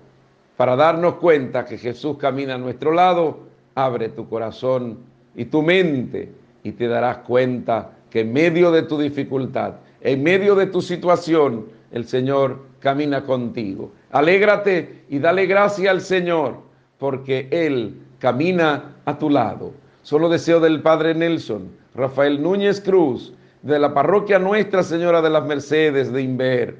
[0.55, 3.39] Para darnos cuenta que Jesús camina a nuestro lado,
[3.75, 4.99] abre tu corazón
[5.35, 6.31] y tu mente
[6.63, 11.65] y te darás cuenta que en medio de tu dificultad, en medio de tu situación,
[11.91, 13.91] el Señor camina contigo.
[14.11, 16.59] Alégrate y dale gracia al Señor
[16.97, 19.73] porque Él camina a tu lado.
[20.03, 23.33] Solo deseo del Padre Nelson, Rafael Núñez Cruz,
[23.67, 26.77] de la parroquia Nuestra Señora de las Mercedes de Inver,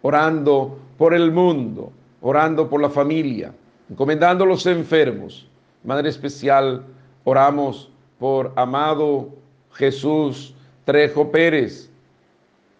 [0.00, 1.92] orando por el mundo,
[2.22, 3.52] orando por la familia,
[3.90, 5.46] encomendando a los enfermos,
[5.84, 6.84] Madre especial,
[7.24, 7.90] oramos
[8.20, 9.30] por amado
[9.72, 11.90] Jesús Trejo Pérez,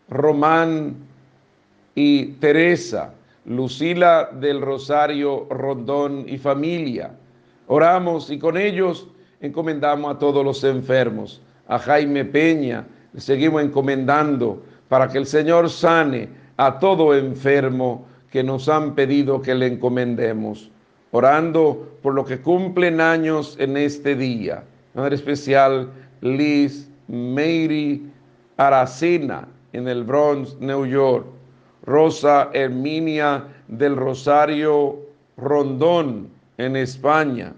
[0.08, 0.94] Román
[1.96, 3.12] y Teresa,
[3.44, 7.10] Lucila del Rosario Rondón y familia.
[7.66, 9.08] Oramos y con ellos
[9.40, 12.86] encomendamos a todos los enfermos, a Jaime Peña,
[13.16, 19.54] seguimos encomendando para que el Señor sane a todo enfermo que nos han pedido que
[19.54, 20.70] le encomendemos
[21.12, 24.64] orando por lo que cumplen años en este día.
[24.94, 28.10] Madre especial Liz Mary
[28.56, 31.26] Aracena en el Bronx, New York.
[31.84, 35.00] Rosa Herminia del Rosario
[35.36, 37.52] Rondón en España.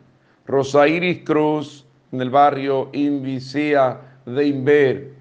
[0.46, 5.12] Rosa Iris Cruz en el barrio Invisea de Inver,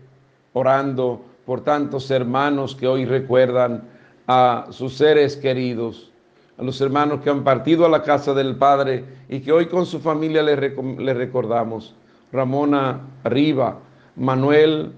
[0.54, 3.84] orando por tantos hermanos que hoy recuerdan
[4.28, 6.14] a sus seres queridos
[6.58, 9.86] a los hermanos que han partido a la casa del Padre y que hoy con
[9.86, 11.96] su familia le, recordamos.
[12.32, 13.80] Ramona Riva,
[14.16, 14.92] Manuel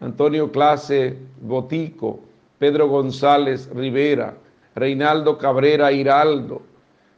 [0.00, 2.20] Antonio Clase Botico,
[2.58, 4.34] Pedro González Rivera,
[4.74, 6.62] Reinaldo Cabrera Hiraldo,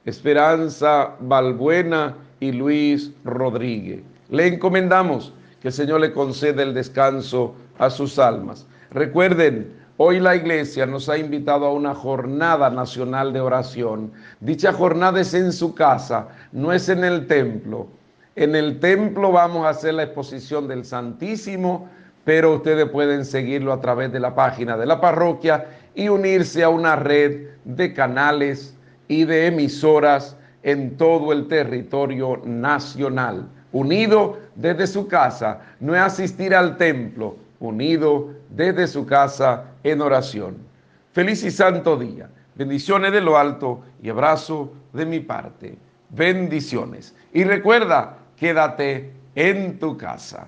[0.05, 4.01] Esperanza Balbuena y Luis Rodríguez.
[4.29, 8.67] Le encomendamos que el Señor le conceda el descanso a sus almas.
[8.91, 14.13] Recuerden, hoy la iglesia nos ha invitado a una jornada nacional de oración.
[14.41, 17.89] Dicha jornada es en su casa, no es en el templo.
[18.37, 21.89] En el templo vamos a hacer la exposición del Santísimo,
[22.25, 26.69] pero ustedes pueden seguirlo a través de la página de la parroquia y unirse a
[26.69, 28.77] una red de canales
[29.09, 33.49] y de emisoras en todo el territorio nacional.
[33.73, 40.57] Unido desde su casa, no es asistir al templo, unido desde su casa en oración.
[41.13, 42.29] Feliz y santo día.
[42.55, 45.77] Bendiciones de lo alto y abrazo de mi parte.
[46.11, 47.15] Bendiciones.
[47.33, 50.47] Y recuerda, quédate en tu casa.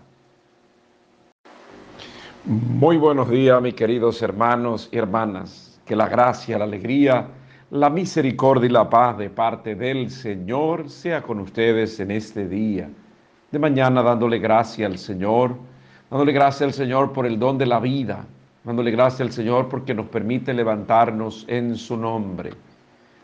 [2.44, 5.80] Muy buenos días, mis queridos hermanos y hermanas.
[5.84, 7.26] Que la gracia, la alegría,
[7.70, 12.88] la misericordia y la paz de parte del Señor sea con ustedes en este día.
[13.50, 15.56] De mañana dándole gracia al Señor,
[16.10, 18.24] dándole gracia al Señor por el don de la vida,
[18.64, 22.50] dándole gracia al Señor porque nos permite levantarnos en su nombre.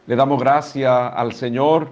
[0.07, 1.89] Le damos gracia al Señor,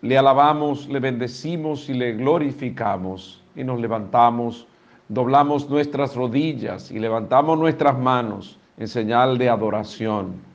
[0.00, 4.66] le alabamos, le bendecimos y le glorificamos y nos levantamos,
[5.08, 10.52] doblamos nuestras rodillas y levantamos nuestras manos en señal de adoración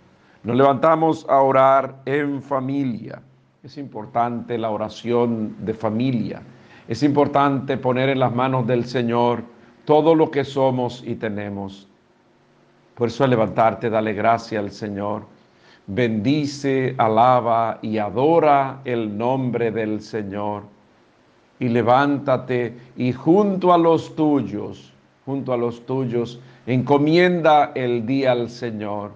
[0.47, 3.21] nos levantamos a orar en familia.
[3.63, 6.41] Es importante la oración de familia.
[6.87, 9.43] Es importante poner en las manos del Señor
[9.85, 11.87] todo lo que somos y tenemos.
[12.95, 15.23] Por eso al levantarte, dale gracia al Señor.
[15.85, 20.63] Bendice, alaba y adora el nombre del Señor.
[21.59, 24.93] Y levántate y junto a los tuyos,
[25.25, 29.11] junto a los tuyos, encomienda el día al Señor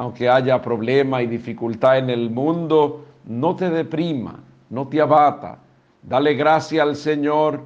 [0.00, 5.58] aunque haya problema y dificultad en el mundo, no te deprima, no te abata.
[6.02, 7.62] Dale gracia al Señor,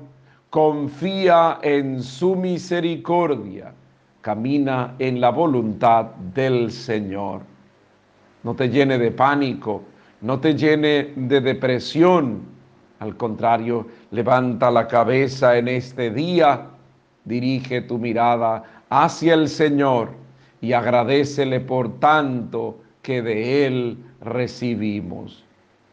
[0.50, 3.72] confía en su misericordia,
[4.20, 7.42] camina en la voluntad del Señor.
[8.42, 9.82] No te llene de pánico,
[10.20, 12.42] no te llene de depresión.
[12.98, 16.66] Al contrario, levanta la cabeza en este día,
[17.24, 20.10] dirige tu mirada hacia el Señor
[20.60, 25.43] y agradecele por tanto que de Él recibimos.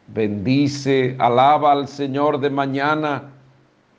[0.08, 3.30] Bendice, alaba al Señor de mañana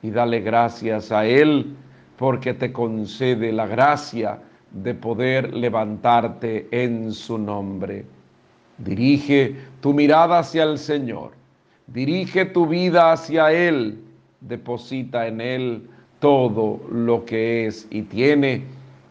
[0.02, 1.74] y dale gracias a Él
[2.16, 4.38] porque te concede la gracia
[4.70, 8.04] de poder levantarte en su nombre.
[8.78, 11.32] Dirige tu mirada hacia el Señor,
[11.86, 14.00] dirige tu vida hacia Él,
[14.40, 15.88] deposita en Él
[16.18, 18.64] todo lo que es y tiene.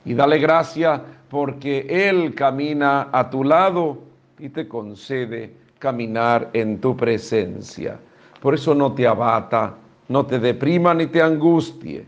[0.05, 3.99] Y dale gracias porque Él camina a tu lado
[4.37, 7.99] y te concede caminar en tu presencia.
[8.39, 9.75] Por eso no te abata,
[10.07, 12.05] no te deprima ni te angustie.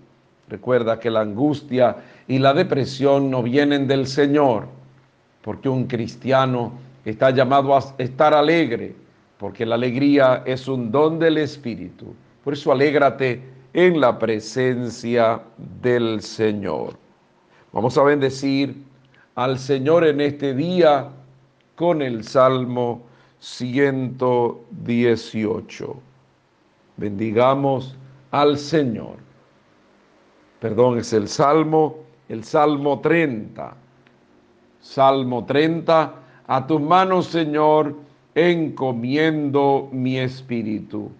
[0.48, 4.68] Recuerda que la angustia y la depresión no vienen del Señor,
[5.42, 6.72] porque un cristiano
[7.04, 8.96] está llamado a estar alegre,
[9.38, 12.16] porque la alegría es un don del Espíritu.
[12.46, 13.42] Por eso alégrate
[13.74, 15.42] en la presencia
[15.82, 16.96] del Señor.
[17.74, 18.74] Vamos a bendecir
[19.36, 21.10] al Señor en este día
[21.76, 23.05] con el Salmo
[23.46, 25.96] 118.
[26.98, 27.96] Bendigamos
[28.32, 29.18] al Señor.
[30.60, 33.76] Perdón, es el Salmo, el Salmo 30.
[34.82, 36.16] Salmo 30.
[36.48, 37.96] A tus manos, Señor,
[38.34, 41.12] encomiendo mi espíritu.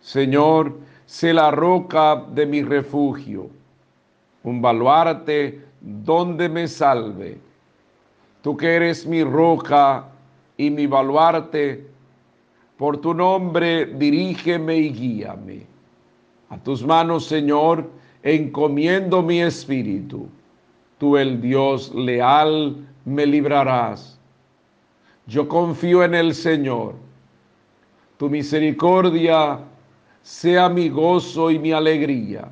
[0.00, 3.50] Señor, sé la roca de mi refugio,
[4.42, 7.36] un baluarte donde me salve
[8.40, 10.06] tú que eres mi roca
[10.58, 11.86] y mi baluarte,
[12.76, 15.66] por tu nombre dirígeme y guíame.
[16.50, 17.88] A tus manos, Señor,
[18.22, 20.28] encomiendo mi espíritu.
[20.98, 24.20] Tú, el Dios leal, me librarás.
[25.26, 26.94] Yo confío en el Señor.
[28.18, 29.60] Tu misericordia
[30.22, 32.48] sea mi gozo y mi alegría.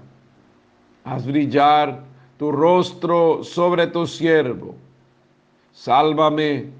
[1.04, 2.02] Haz brillar
[2.38, 4.74] tu rostro sobre tu siervo
[5.76, 6.70] Sálvame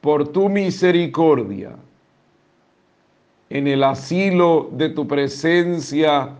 [0.00, 1.76] por tu misericordia.
[3.50, 6.30] En el asilo de tu presencia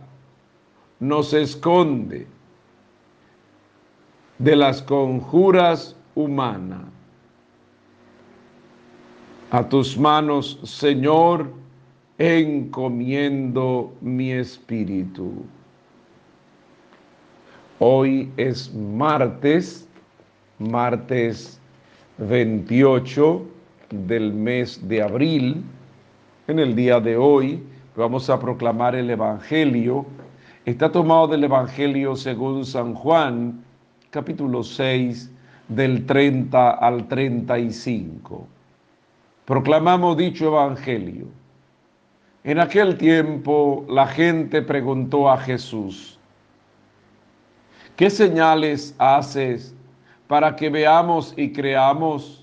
[0.99, 2.27] nos esconde
[4.37, 6.85] de las conjuras humanas.
[9.51, 11.51] A tus manos, Señor,
[12.17, 15.43] encomiendo mi espíritu.
[17.79, 19.87] Hoy es martes,
[20.59, 21.59] martes
[22.17, 23.50] 28
[23.91, 25.63] del mes de abril.
[26.47, 27.63] En el día de hoy
[27.95, 30.05] Vamos a proclamar el Evangelio.
[30.65, 33.61] Está tomado del Evangelio según San Juan,
[34.11, 35.29] capítulo 6,
[35.67, 38.47] del 30 al 35.
[39.43, 41.27] Proclamamos dicho Evangelio.
[42.45, 46.17] En aquel tiempo la gente preguntó a Jesús,
[47.97, 49.75] ¿qué señales haces
[50.27, 52.40] para que veamos y creamos?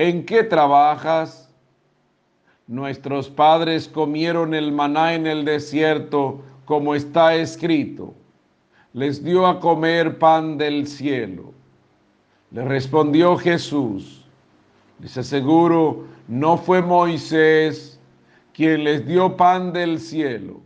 [0.00, 1.52] ¿En qué trabajas?
[2.66, 8.14] Nuestros padres comieron el maná en el desierto, como está escrito.
[8.94, 11.52] Les dio a comer pan del cielo.
[12.50, 14.24] Le respondió Jesús,
[15.00, 18.00] les aseguro, no fue Moisés
[18.54, 20.62] quien les dio pan del cielo.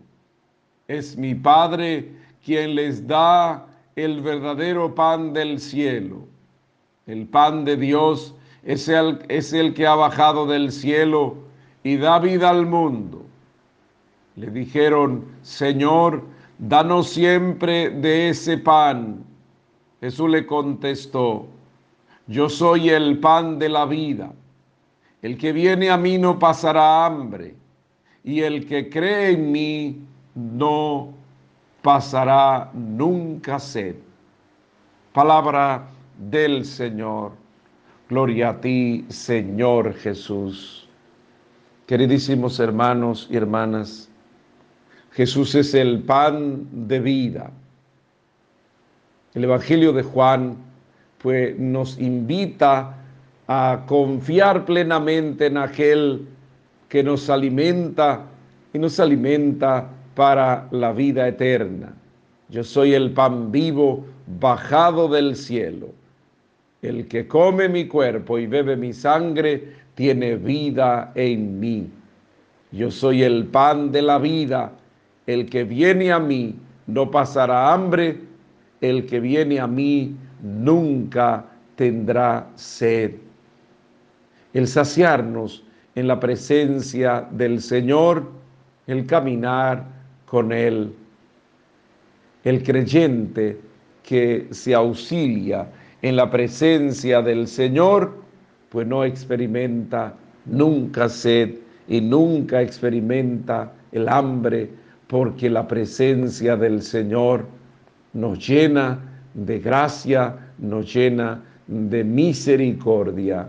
[0.86, 2.12] Es mi Padre
[2.44, 3.66] quien les da
[3.96, 6.24] el verdadero pan del cielo.
[7.08, 8.33] El pan de Dios
[8.64, 11.36] es el, es el que ha bajado del cielo
[11.82, 13.24] y da vida al mundo.
[14.36, 16.24] Le dijeron, Señor,
[16.58, 19.22] danos siempre de ese pan.
[20.00, 21.46] Jesús le contestó,
[22.26, 24.32] yo soy el pan de la vida.
[25.22, 27.54] El que viene a mí no pasará hambre
[28.22, 30.00] y el que cree en mí
[30.34, 31.12] no
[31.82, 33.96] pasará nunca sed.
[35.12, 35.86] Palabra
[36.18, 37.43] del Señor.
[38.10, 40.86] Gloria a ti, Señor Jesús.
[41.86, 44.10] Queridísimos hermanos y hermanas,
[45.12, 47.50] Jesús es el pan de vida.
[49.32, 50.56] El Evangelio de Juan
[51.18, 52.94] pues, nos invita
[53.46, 56.28] a confiar plenamente en aquel
[56.90, 58.26] que nos alimenta
[58.74, 61.94] y nos alimenta para la vida eterna.
[62.50, 66.03] Yo soy el pan vivo bajado del cielo.
[66.84, 71.88] El que come mi cuerpo y bebe mi sangre tiene vida en mí.
[72.72, 74.70] Yo soy el pan de la vida.
[75.26, 76.54] El que viene a mí
[76.86, 78.20] no pasará hambre.
[78.82, 83.12] El que viene a mí nunca tendrá sed.
[84.52, 85.64] El saciarnos
[85.94, 88.30] en la presencia del Señor,
[88.86, 89.86] el caminar
[90.26, 90.92] con Él.
[92.44, 93.58] El creyente
[94.02, 95.66] que se auxilia
[96.04, 98.12] en la presencia del Señor,
[98.68, 100.12] pues no experimenta
[100.44, 101.54] nunca sed
[101.88, 104.68] y nunca experimenta el hambre,
[105.06, 107.46] porque la presencia del Señor
[108.12, 108.98] nos llena
[109.32, 113.48] de gracia, nos llena de misericordia.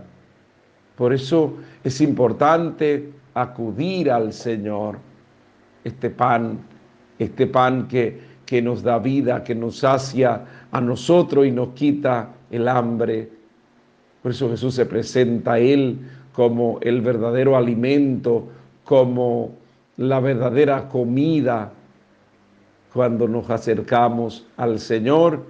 [0.96, 4.96] Por eso es importante acudir al Señor,
[5.84, 6.58] este pan,
[7.18, 10.42] este pan que, que nos da vida, que nos sacia
[10.72, 13.30] a nosotros y nos quita el hambre.
[14.22, 15.98] Por eso Jesús se presenta a Él
[16.32, 18.48] como el verdadero alimento,
[18.84, 19.52] como
[19.96, 21.72] la verdadera comida.
[22.92, 25.44] Cuando nos acercamos al Señor,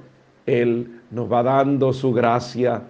[0.47, 2.83] Él nos va dando su gracia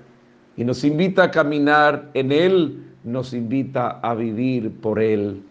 [0.56, 5.42] y nos invita a caminar en Él, nos invita a vivir por Él.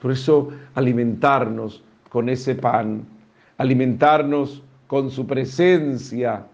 [0.00, 3.04] Por eso alimentarnos con ese pan,
[3.56, 6.46] alimentarnos con su presencia.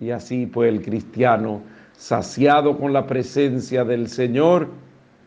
[0.00, 4.68] Y así pues el cristiano, saciado con la presencia del Señor,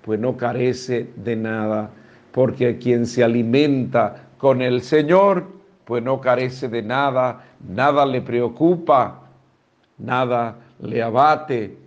[0.04, 1.90] pues no carece de nada,
[2.32, 5.46] porque quien se alimenta con el Señor,
[5.86, 9.22] pues no carece de nada, nada le preocupa,
[9.98, 11.78] nada le abate,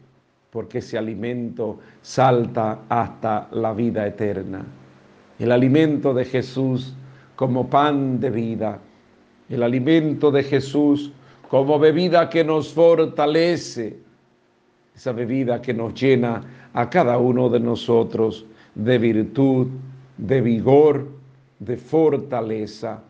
[0.50, 4.64] porque ese alimento salta hasta la vida eterna.
[5.38, 6.94] El alimento de Jesús
[7.34, 8.78] como pan de vida,
[9.48, 11.12] el alimento de Jesús
[11.48, 13.98] como bebida que nos fortalece,
[14.94, 16.42] esa bebida que nos llena
[16.72, 19.68] a cada uno de nosotros de virtud,
[20.18, 21.06] de vigor,
[21.58, 23.02] de fortaleza.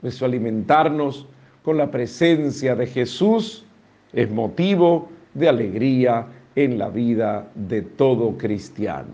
[0.00, 1.26] Por eso alimentarnos
[1.62, 3.64] con la presencia de Jesús
[4.12, 9.12] es motivo de alegría en la vida de todo cristiano.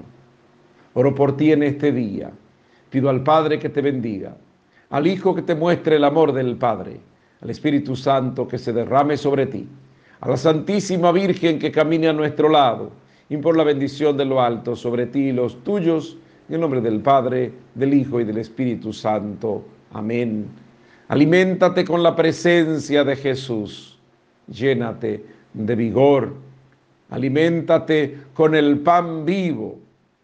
[0.94, 2.30] Oro por ti en este día.
[2.90, 4.36] Pido al Padre que te bendiga,
[4.90, 7.00] al Hijo que te muestre el amor del Padre,
[7.41, 9.66] al Espíritu Santo que se derrame sobre ti,
[10.20, 12.91] a la Santísima Virgen que camine a nuestro lado,
[13.28, 16.16] y por la bendición de lo alto sobre ti y los tuyos,
[16.49, 19.64] en el nombre del Padre, del Hijo y del Espíritu Santo.
[19.93, 20.47] Amén.
[21.09, 23.91] Aliméntate con la presencia de Jesús
[24.51, 25.24] llénate
[25.55, 26.34] de vigor,
[27.11, 29.78] aliméntate con el pan vivo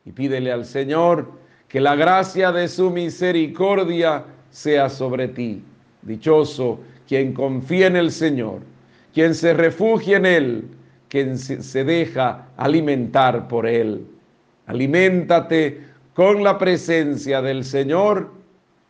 [0.04, 1.30] y pídele al Señor
[1.68, 5.62] que la gracia de su misericordia sea sobre ti.
[6.02, 8.60] Dichoso quien confía en el Señor,
[9.14, 10.64] quien se refugia en Él,
[11.08, 14.04] quien se deja alimentar por Él.
[14.66, 15.80] Aliméntate
[16.14, 18.30] con la presencia del Señor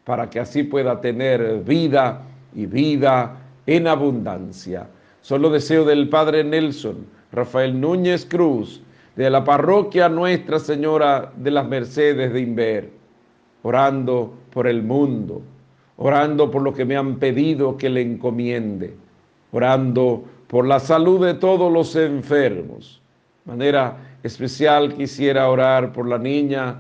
[0.05, 2.23] para que así pueda tener vida
[2.55, 3.37] y vida
[3.67, 4.87] en abundancia.
[5.21, 8.81] Solo deseo del Padre Nelson, Rafael Núñez Cruz,
[9.17, 12.91] de la parroquia Nuestra Señora de las Mercedes de Inver,
[13.63, 15.43] orando por el mundo,
[15.97, 18.95] orando por lo que me han pedido que le encomiende,
[19.53, 23.01] orando por la salud de todos los enfermos.
[23.45, 26.77] De manera especial quisiera orar por la niña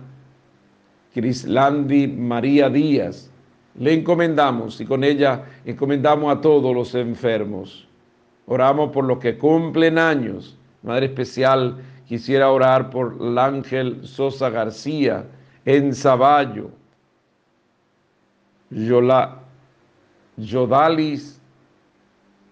[1.15, 3.31] Crislandi María Díaz.
[3.79, 7.87] Le encomendamos y con ella encomendamos a todos los enfermos.
[8.47, 10.57] Oramos por los que cumplen años.
[10.83, 15.25] Madre especial, quisiera orar por el ángel Sosa García
[15.65, 16.71] en Zaballo.
[18.71, 19.39] Yola,
[20.37, 21.41] Yodalis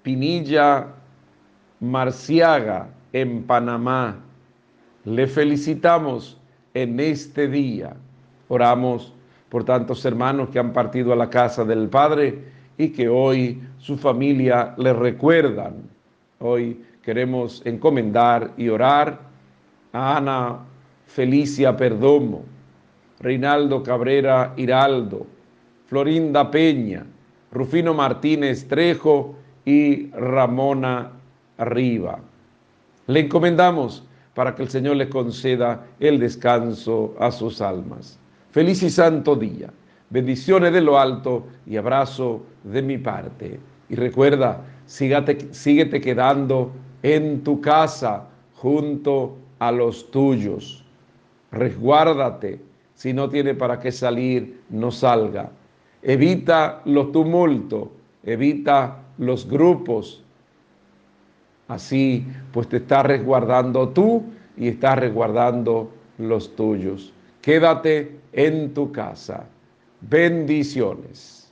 [0.02, 0.86] Pinilla
[1.80, 4.16] Marciaga en Panamá.
[5.04, 6.38] Le felicitamos
[6.74, 7.96] en este día.
[8.48, 9.12] Oramos
[9.48, 12.44] por tantos hermanos que han partido a la casa del Padre
[12.76, 15.88] y que hoy su familia le recuerdan.
[16.40, 19.20] Hoy queremos encomendar y orar
[19.92, 20.58] a Ana
[21.06, 22.44] Felicia Perdomo,
[23.20, 25.26] Reinaldo Cabrera Hiraldo,
[25.86, 27.06] Florinda Peña,
[27.52, 31.12] Rufino Martínez Trejo y Ramona
[31.58, 32.18] Arriba.
[33.06, 34.04] Le encomendamos
[34.34, 38.18] para que el Señor le conceda el descanso a sus almas.
[38.50, 39.70] Feliz y santo día.
[40.10, 43.60] Bendiciones de lo alto y abrazo de mi parte.
[43.88, 46.72] Y recuerda, sígate, síguete quedando
[47.02, 50.84] en tu casa junto a los tuyos.
[51.52, 52.60] Resguárdate.
[52.94, 55.50] Si no tiene para qué salir, no salga.
[56.06, 57.88] Evita los tumultos,
[58.22, 60.22] evita los grupos.
[61.66, 64.22] Así, pues te estás resguardando tú
[64.58, 67.10] y estás resguardando los tuyos.
[67.40, 69.46] Quédate en tu casa.
[70.02, 71.50] Bendiciones.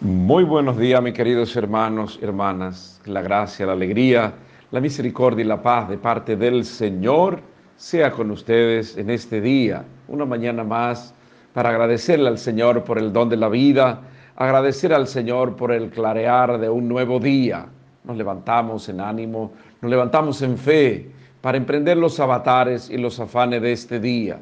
[0.00, 3.00] Muy buenos días, mis queridos hermanos hermanas.
[3.06, 4.34] La gracia, la alegría,
[4.70, 7.40] la misericordia y la paz de parte del Señor
[7.76, 11.12] sea con ustedes en este día, una mañana más,
[11.52, 14.00] para agradecerle al Señor por el don de la vida,
[14.36, 17.66] agradecer al Señor por el clarear de un nuevo día.
[18.04, 23.60] Nos levantamos en ánimo, nos levantamos en fe, para emprender los avatares y los afanes
[23.60, 24.38] de este día.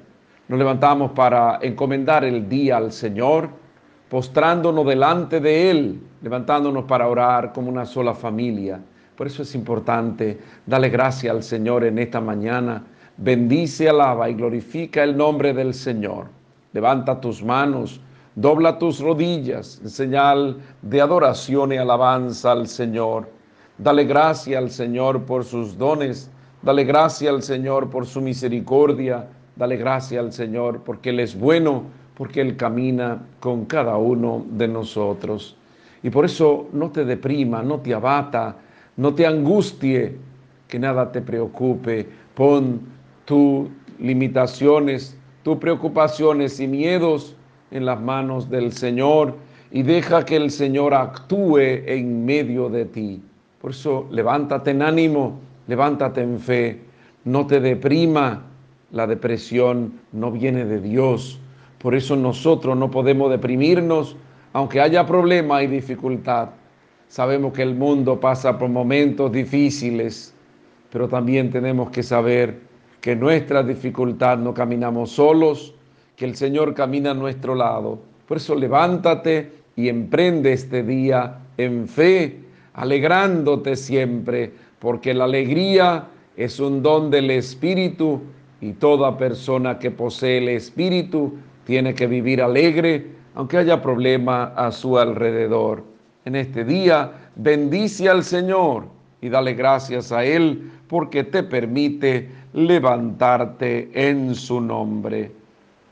[0.48, 3.48] Nos levantamos para encomendar el día al Señor,
[4.08, 8.80] postrándonos delante de Él, levantándonos para orar como una sola familia.
[9.16, 12.84] Por eso es importante darle gracias al Señor en esta mañana.
[13.16, 16.39] Bendice, alaba y glorifica el nombre del Señor.
[16.72, 18.00] Levanta tus manos,
[18.34, 23.28] dobla tus rodillas en señal de adoración y alabanza al Señor.
[23.78, 26.30] Dale gracias al Señor por sus dones
[26.62, 29.26] Dale gracia al Señor por su misericordia.
[29.56, 34.68] Dale gracia al Señor porque Él es bueno, porque Él camina con cada uno de
[34.68, 35.56] nosotros.
[36.02, 38.56] Y por eso no te deprima, no te abata,
[38.96, 40.18] no te angustie,
[40.68, 42.06] que nada te preocupe.
[42.34, 42.80] Pon
[43.24, 43.68] tus
[43.98, 47.36] limitaciones, tus preocupaciones y miedos
[47.70, 49.34] en las manos del Señor
[49.70, 53.22] y deja que el Señor actúe en medio de ti.
[53.60, 55.38] Por eso levántate en ánimo
[55.70, 56.80] levántate en fe,
[57.24, 58.42] no te deprima,
[58.90, 61.38] la depresión no viene de Dios.
[61.78, 64.16] Por eso nosotros no podemos deprimirnos,
[64.52, 66.48] aunque haya problema y dificultad.
[67.06, 70.34] Sabemos que el mundo pasa por momentos difíciles,
[70.90, 72.58] pero también tenemos que saber
[73.00, 75.74] que nuestra dificultad no caminamos solos,
[76.16, 77.98] que el Señor camina a nuestro lado.
[78.28, 82.40] Por eso levántate y emprende este día en fe,
[82.74, 88.20] alegrándote siempre, porque la alegría es un don del Espíritu
[88.60, 91.34] y toda persona que posee el Espíritu
[91.64, 95.84] tiene que vivir alegre, aunque haya problema a su alrededor.
[96.24, 98.84] En este día, bendice al Señor
[99.22, 105.32] y dale gracias a Él porque te permite levantarte en su nombre.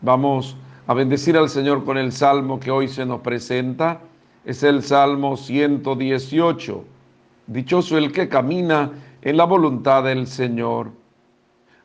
[0.00, 0.56] Vamos
[0.86, 4.00] a bendecir al Señor con el salmo que hoy se nos presenta.
[4.44, 6.84] Es el Salmo 118
[7.48, 8.92] Dichoso el que camina
[9.22, 10.90] en la voluntad del Señor.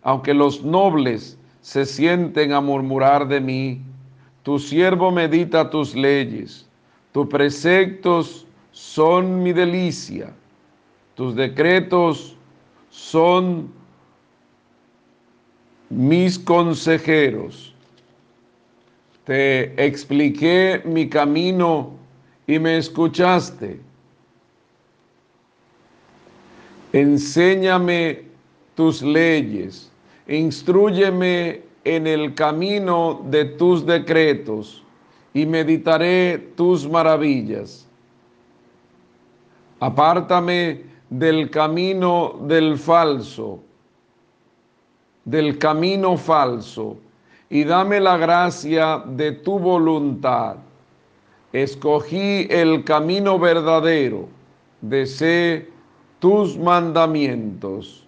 [0.01, 3.81] Aunque los nobles se sienten a murmurar de mí,
[4.43, 6.67] tu siervo medita tus leyes,
[7.13, 10.33] tus preceptos son mi delicia,
[11.15, 12.35] tus decretos
[12.89, 13.71] son
[15.95, 17.73] mis consejeros.
[19.25, 21.91] Te expliqué mi camino
[22.45, 23.79] y me escuchaste
[26.93, 28.21] Enséñame
[28.75, 29.91] tus leyes.
[30.27, 34.83] Instruyeme en el camino de tus decretos
[35.33, 37.87] y meditaré tus maravillas.
[39.79, 43.59] Apártame del camino del falso,
[45.25, 46.97] del camino falso,
[47.49, 50.57] y dame la gracia de tu voluntad.
[51.51, 54.27] Escogí el camino verdadero,
[54.81, 55.69] desee
[56.19, 58.07] tus mandamientos.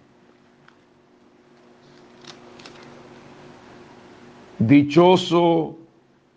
[4.58, 5.76] Dichoso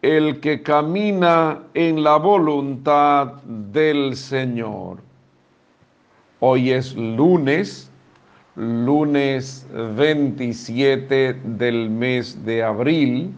[0.01, 4.97] el que camina en la voluntad del Señor.
[6.41, 7.88] Hoy es lunes,
[8.59, 13.33] lunes 27 del mes de abril.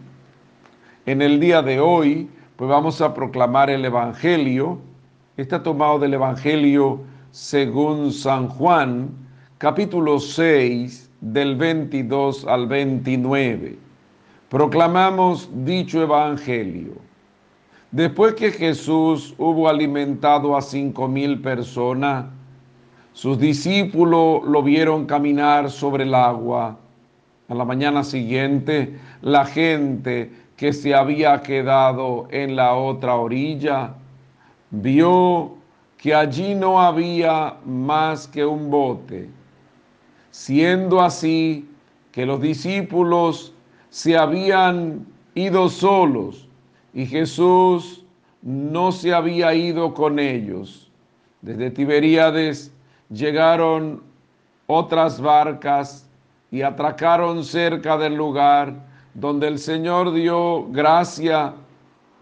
[1.05, 4.79] En el día de hoy, pues vamos a proclamar el Evangelio.
[5.37, 6.99] Está tomado del Evangelio
[7.31, 9.09] según San Juan,
[9.57, 13.91] capítulo 6, del 22 al 29
[14.51, 16.95] proclamamos dicho evangelio.
[17.89, 22.25] Después que Jesús hubo alimentado a cinco mil personas,
[23.13, 26.77] sus discípulos lo vieron caminar sobre el agua.
[27.49, 33.95] A la mañana siguiente, la gente que se había quedado en la otra orilla
[34.69, 35.55] vio
[35.97, 39.29] que allí no había más que un bote.
[40.31, 41.67] Siendo así
[42.11, 43.53] que los discípulos
[43.89, 45.05] se habían
[45.35, 46.47] ido solos
[46.93, 48.05] y Jesús
[48.41, 50.89] no se había ido con ellos.
[51.41, 52.70] Desde Tiberíades
[53.11, 54.01] llegaron
[54.67, 56.09] otras barcas
[56.49, 58.73] y atracaron cerca del lugar
[59.13, 61.53] donde el Señor dio gracia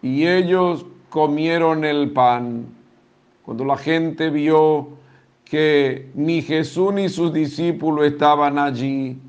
[0.01, 2.65] y ellos comieron el pan.
[3.43, 4.89] Cuando la gente vio
[5.43, 9.19] que ni Jesús ni sus discípulos estaban allí,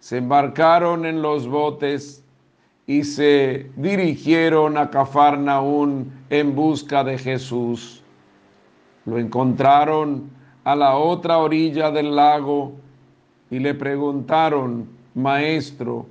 [0.00, 2.22] se embarcaron en los botes
[2.86, 8.02] y se dirigieron a Cafarnaún en busca de Jesús.
[9.06, 10.30] Lo encontraron
[10.64, 12.72] a la otra orilla del lago
[13.50, 16.06] y le preguntaron, Maestro,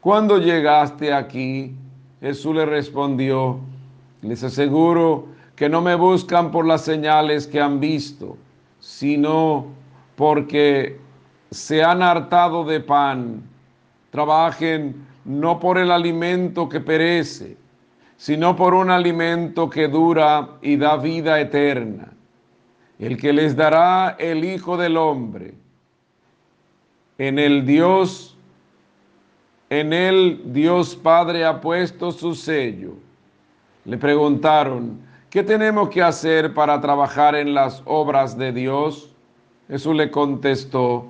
[0.00, 1.74] ¿cuándo llegaste aquí?
[2.20, 3.60] Jesús le respondió,
[4.22, 5.26] les aseguro
[5.56, 8.36] que no me buscan por las señales que han visto,
[8.80, 9.66] sino
[10.16, 10.98] porque
[11.50, 13.42] se han hartado de pan,
[14.10, 17.56] trabajen no por el alimento que perece,
[18.16, 22.12] sino por un alimento que dura y da vida eterna,
[23.02, 25.54] el que les dará el Hijo del Hombre.
[27.18, 28.36] En el Dios,
[29.70, 32.92] en el Dios Padre ha puesto su sello.
[33.84, 35.00] Le preguntaron,
[35.30, 39.12] ¿qué tenemos que hacer para trabajar en las obras de Dios?
[39.66, 41.06] Jesús le contestó,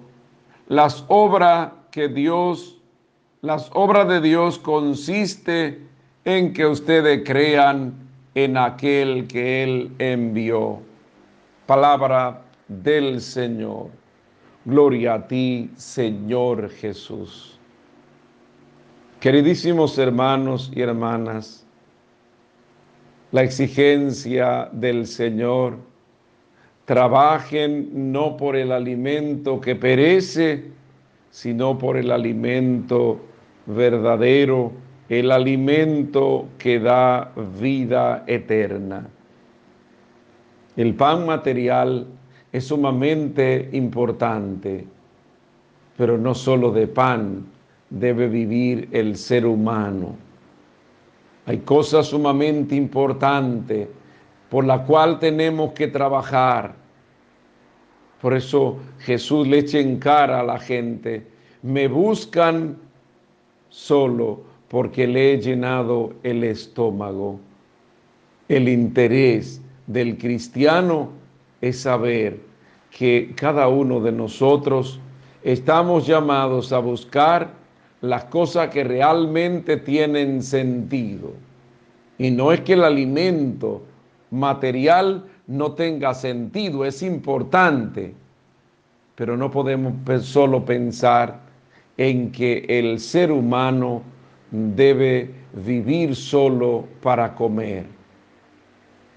[0.68, 2.78] las obras que Dios,
[3.42, 5.78] las obras de Dios consiste
[6.24, 7.92] en que ustedes crean
[8.34, 10.80] en aquel que Él envió.
[11.66, 13.90] Palabra del Señor.
[14.64, 17.58] Gloria a ti, Señor Jesús.
[19.20, 21.64] Queridísimos hermanos y hermanas,
[23.30, 25.78] la exigencia del Señor
[26.84, 30.72] trabajen no por el alimento que perece,
[31.30, 33.20] sino por el alimento
[33.66, 34.72] verdadero,
[35.08, 39.08] el alimento que da vida eterna.
[40.76, 42.06] El pan material
[42.50, 44.86] es sumamente importante,
[45.96, 47.46] pero no solo de pan
[47.90, 50.16] debe vivir el ser humano.
[51.46, 53.88] Hay cosas sumamente importantes
[54.48, 56.74] por la cual tenemos que trabajar.
[58.20, 61.26] Por eso Jesús le echa en cara a la gente,
[61.62, 62.76] me buscan
[63.68, 67.40] solo porque le he llenado el estómago.
[68.48, 69.61] El interés
[69.92, 71.10] del cristiano
[71.60, 72.40] es saber
[72.90, 75.00] que cada uno de nosotros
[75.42, 77.50] estamos llamados a buscar
[78.00, 81.32] las cosas que realmente tienen sentido.
[82.18, 83.82] Y no es que el alimento
[84.30, 88.14] material no tenga sentido, es importante,
[89.14, 91.40] pero no podemos solo pensar
[91.96, 94.02] en que el ser humano
[94.50, 98.01] debe vivir solo para comer.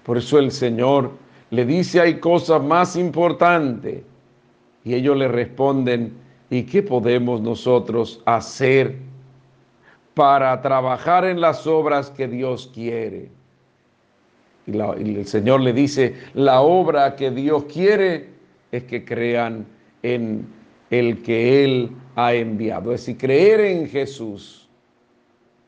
[0.06, 1.10] Por eso el Señor
[1.50, 4.04] le dice hay cosas más importantes
[4.84, 6.12] y ellos le responden,
[6.48, 8.94] ¿y qué podemos nosotros hacer
[10.14, 13.30] para trabajar en las obras que Dios quiere?
[14.68, 18.28] Y, el Señor le dice, la obra que Dios quiere
[18.70, 19.66] es que crean
[20.04, 20.46] en
[20.90, 22.92] el que Él ha enviado.
[22.92, 24.68] Es decir, creer en Jesús.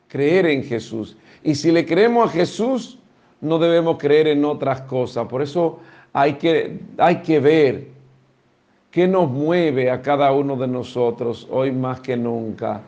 [0.07, 1.17] Creer en Jesús.
[1.43, 2.98] Y si le creemos a Jesús,
[3.41, 5.27] no debemos creer en otras cosas.
[5.27, 5.79] Por eso
[6.13, 7.87] hay que, hay que ver
[8.91, 12.81] qué nos mueve a cada uno de nosotros hoy más que nunca.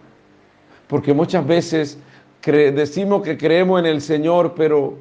[0.87, 1.99] Porque muchas veces
[2.43, 4.95] decimos que creemos en el Señor, pero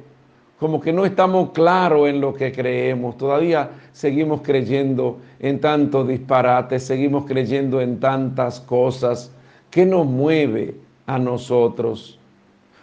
[0.59, 3.17] como que no estamos claros en lo que creemos.
[3.17, 9.31] Todavía seguimos creyendo en tantos disparates, seguimos creyendo en tantas cosas.
[9.71, 10.75] ¿Qué nos mueve
[11.07, 12.19] a nosotros?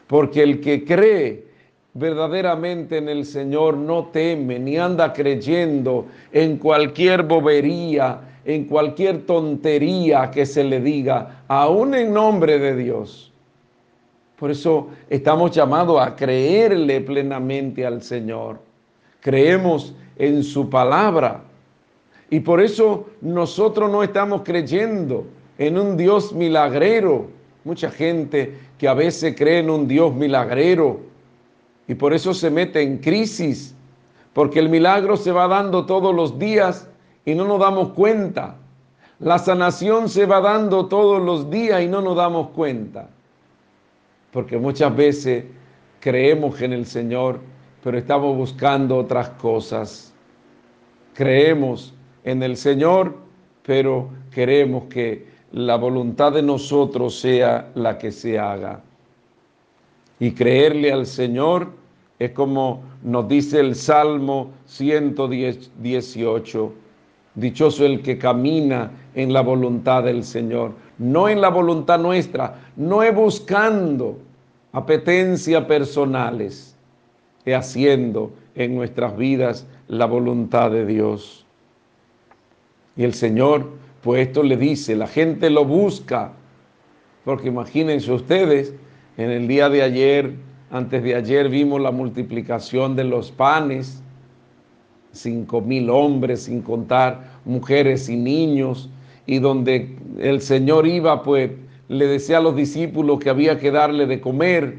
[0.09, 1.48] Porque el que cree
[1.95, 10.31] verdaderamente en el Señor no teme ni anda creyendo en cualquier bobería, en cualquier tontería
[10.31, 13.33] que se le diga, aún en nombre de Dios.
[14.39, 18.61] Por eso estamos llamados a creerle plenamente al Señor.
[19.21, 21.43] Creemos en su palabra.
[22.31, 25.27] Y por eso nosotros no estamos creyendo
[25.59, 27.27] en un Dios milagrero.
[27.65, 31.01] Mucha gente que a veces cree en un Dios milagrero
[31.89, 33.75] y por eso se mete en crisis,
[34.35, 36.89] porque el milagro se va dando todos los días
[37.25, 38.57] y no nos damos cuenta.
[39.19, 43.09] La sanación se va dando todos los días y no nos damos cuenta.
[44.31, 45.47] Porque muchas veces
[45.99, 47.41] creemos en el Señor,
[47.83, 50.13] pero estamos buscando otras cosas.
[51.15, 53.17] Creemos en el Señor,
[53.63, 58.83] pero queremos que la voluntad de nosotros sea la que se haga.
[60.21, 61.69] Y creerle al Señor
[62.19, 66.73] es como nos dice el Salmo 118.
[67.35, 73.05] Dichoso el que camina en la voluntad del Señor, no en la voluntad nuestra, no
[73.05, 74.19] es buscando
[74.73, 76.77] apetencias personales,
[77.45, 81.47] es haciendo en nuestras vidas la voluntad de Dios.
[82.97, 83.71] Y el Señor,
[84.03, 86.33] pues esto le dice, la gente lo busca,
[87.25, 88.75] porque imagínense ustedes,
[89.19, 90.33] en el día de ayer,
[90.71, 94.01] antes de ayer vimos la multiplicación de los panes,
[95.11, 98.89] cinco mil hombres, sin contar mujeres y niños,
[99.27, 101.51] y donde el Señor iba, pues
[101.89, 104.79] le decía a los discípulos que había que darle de comer,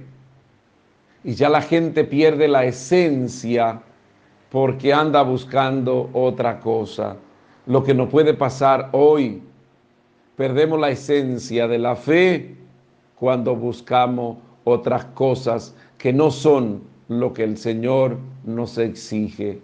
[1.26, 3.82] y ya la gente pierde la esencia
[4.50, 7.18] porque anda buscando otra cosa.
[7.66, 9.42] Lo que no puede pasar hoy,
[10.38, 12.59] perdemos la esencia de la fe
[13.20, 19.60] cuando buscamos otras cosas que no son lo que el Señor nos exige.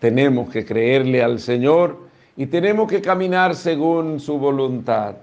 [0.00, 1.98] Tenemos que creerle al Señor
[2.36, 5.16] y tenemos que caminar según su voluntad.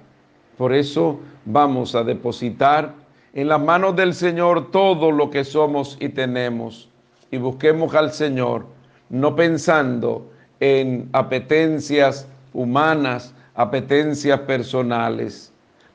[0.57, 2.93] Por eso vamos a depositar
[3.33, 6.89] en las manos del Señor todo lo que somos y tenemos
[7.31, 8.65] y busquemos al Señor,
[9.09, 15.51] no pensando en apetencias humanas, apetencias personales.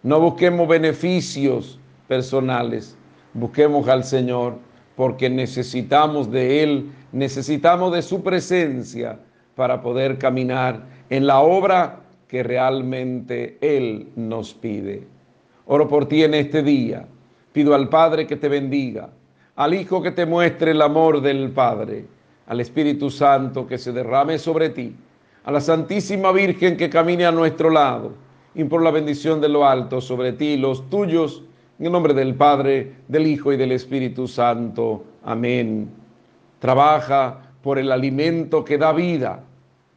[0.06, 2.96] No busquemos beneficios personales.
[3.34, 4.54] Busquemos al Señor
[4.94, 9.18] porque necesitamos de Él, necesitamos de su presencia
[9.56, 15.08] para poder caminar en la obra que realmente Él nos pide.
[15.64, 17.04] Oro por ti en este día.
[17.52, 19.10] Pido al Padre que te bendiga,
[19.56, 22.04] al Hijo que te muestre el amor del Padre,
[22.46, 24.94] al Espíritu Santo que se derrame sobre ti,
[25.42, 28.24] a la Santísima Virgen que camine a nuestro lado,
[28.56, 31.42] y por la bendición de lo alto sobre ti y los tuyos
[31.78, 35.04] en el nombre del Padre, del Hijo y del Espíritu Santo.
[35.24, 35.90] Amén.
[36.58, 39.44] Trabaja por el alimento que da vida,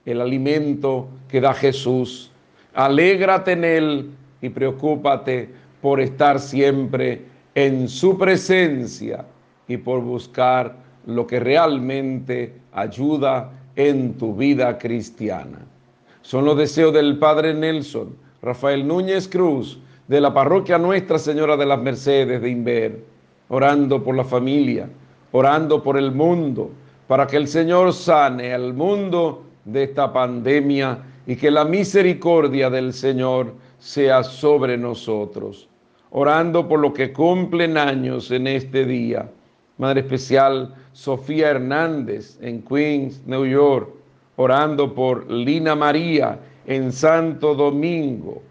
[0.05, 2.31] el alimento que da Jesús.
[2.73, 4.09] Alégrate en Él
[4.41, 5.49] y preocúpate
[5.81, 7.21] por estar siempre
[7.55, 9.25] en su presencia
[9.69, 15.59] y por buscar lo que realmente ayuda en tu vida cristiana.
[16.21, 21.65] Son los deseos del Padre Nelson, Rafael Núñez Cruz, de la parroquia Nuestra Señora de
[21.65, 23.03] las Mercedes de Inver,
[23.49, 24.89] orando por la familia,
[25.31, 26.71] orando por el mundo,
[27.07, 32.93] para que el Señor sane al mundo de esta pandemia y que la misericordia del
[32.93, 35.67] Señor sea sobre nosotros.
[36.11, 39.29] Orando por lo que cumplen años en este día.
[39.77, 43.89] Madre especial Sofía Hernández en Queens, New York,
[44.37, 48.43] orando por Lina María en Santo Domingo,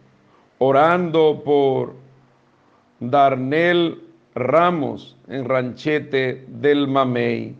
[0.58, 1.94] orando por
[2.98, 4.02] Darnel
[4.34, 7.54] Ramos en Ranchete del Mamey.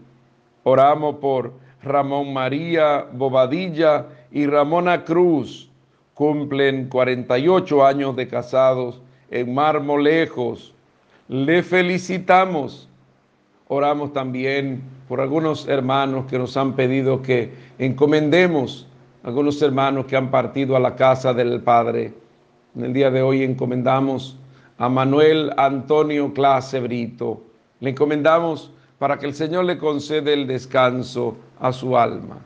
[0.65, 1.53] Oramos por
[1.85, 5.71] Ramón María Bobadilla y Ramona Cruz.
[6.15, 9.01] Cumplen 48 años de casados
[9.31, 10.75] en Marmolejos.
[11.29, 12.89] Le felicitamos.
[13.69, 18.88] Oramos también por algunos hermanos que nos han pedido que encomendemos
[19.23, 22.15] algunos hermanos que han partido a la casa del Padre.
[22.77, 24.39] En el día de hoy encomendamos
[24.79, 27.43] a Manuel Antonio Clase Brito.
[27.81, 32.39] Le encomendamos para que el Señor le conceda el descanso a su alma.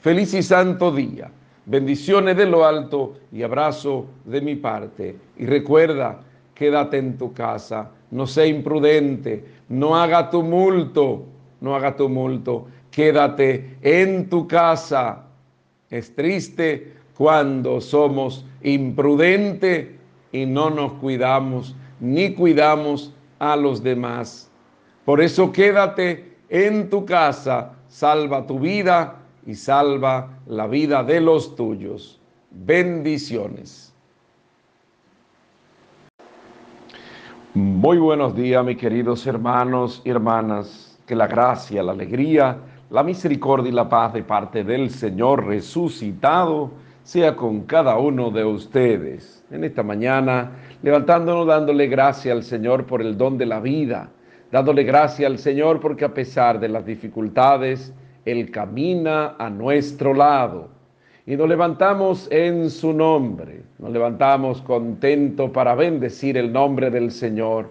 [0.00, 1.30] Feliz y santo día.
[1.66, 5.16] Bendiciones de lo alto y abrazo de mi parte.
[5.36, 6.20] Y recuerda,
[6.54, 11.24] quédate en tu casa, no sea imprudente, no haga tumulto,
[11.60, 15.29] no haga tumulto, quédate en tu casa.
[15.90, 19.88] Es triste cuando somos imprudentes
[20.32, 24.50] y no nos cuidamos ni cuidamos a los demás.
[25.04, 29.16] Por eso quédate en tu casa, salva tu vida
[29.46, 32.20] y salva la vida de los tuyos.
[32.50, 33.92] Bendiciones.
[37.54, 40.98] Muy buenos días, mis queridos hermanos y hermanas.
[41.06, 42.56] Que la gracia, la alegría,
[42.90, 46.72] la misericordia y la paz de parte del Señor resucitado
[47.04, 49.44] sea con cada uno de ustedes.
[49.50, 50.50] En esta mañana,
[50.82, 54.10] levantándonos, dándole gracia al Señor por el don de la vida,
[54.50, 60.68] dándole gracia al Señor porque a pesar de las dificultades, Él camina a nuestro lado.
[61.26, 67.68] Y nos levantamos en su nombre, nos levantamos contento para bendecir el nombre del Señor.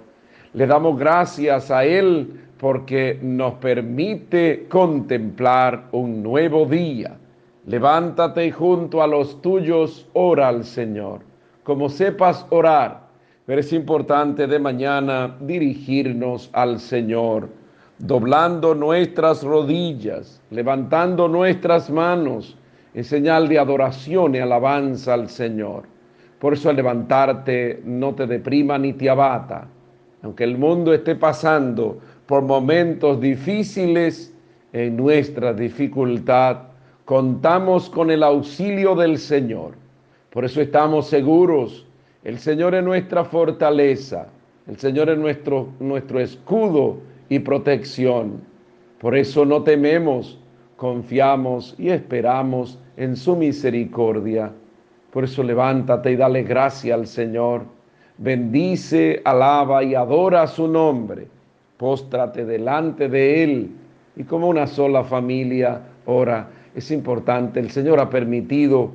[0.54, 7.18] Le damos gracias a Él porque nos permite contemplar un nuevo día.
[7.66, 11.22] Levántate junto a los tuyos ora al Señor.
[11.64, 13.08] Como sepas orar,
[13.46, 17.50] pero es importante de mañana dirigirnos al Señor
[18.00, 22.58] doblando nuestras rodillas, levantando nuestras manos
[22.94, 25.84] en señal de adoración y alabanza al Señor.
[26.40, 29.68] Por eso al levantarte no te deprima ni te abata.
[30.22, 32.00] Aunque el mundo esté pasando
[32.30, 34.32] por momentos difíciles,
[34.72, 36.58] en nuestra dificultad
[37.04, 39.72] contamos con el auxilio del Señor.
[40.30, 41.88] Por eso estamos seguros.
[42.24, 44.28] El Señor es nuestra fortaleza.
[44.68, 46.98] El Señor es nuestro, nuestro escudo
[47.30, 48.42] y protección.
[49.00, 50.40] Por eso no tememos,
[50.76, 54.52] confiamos y esperamos en su misericordia.
[55.10, 57.64] Por eso levántate y dale gracia al Señor.
[58.20, 61.39] Bendice, alaba y adora su nombre.
[61.80, 63.72] Póstrate delante de Él
[64.18, 66.50] y como una sola familia ora.
[66.76, 68.92] Es importante, el Señor ha permitido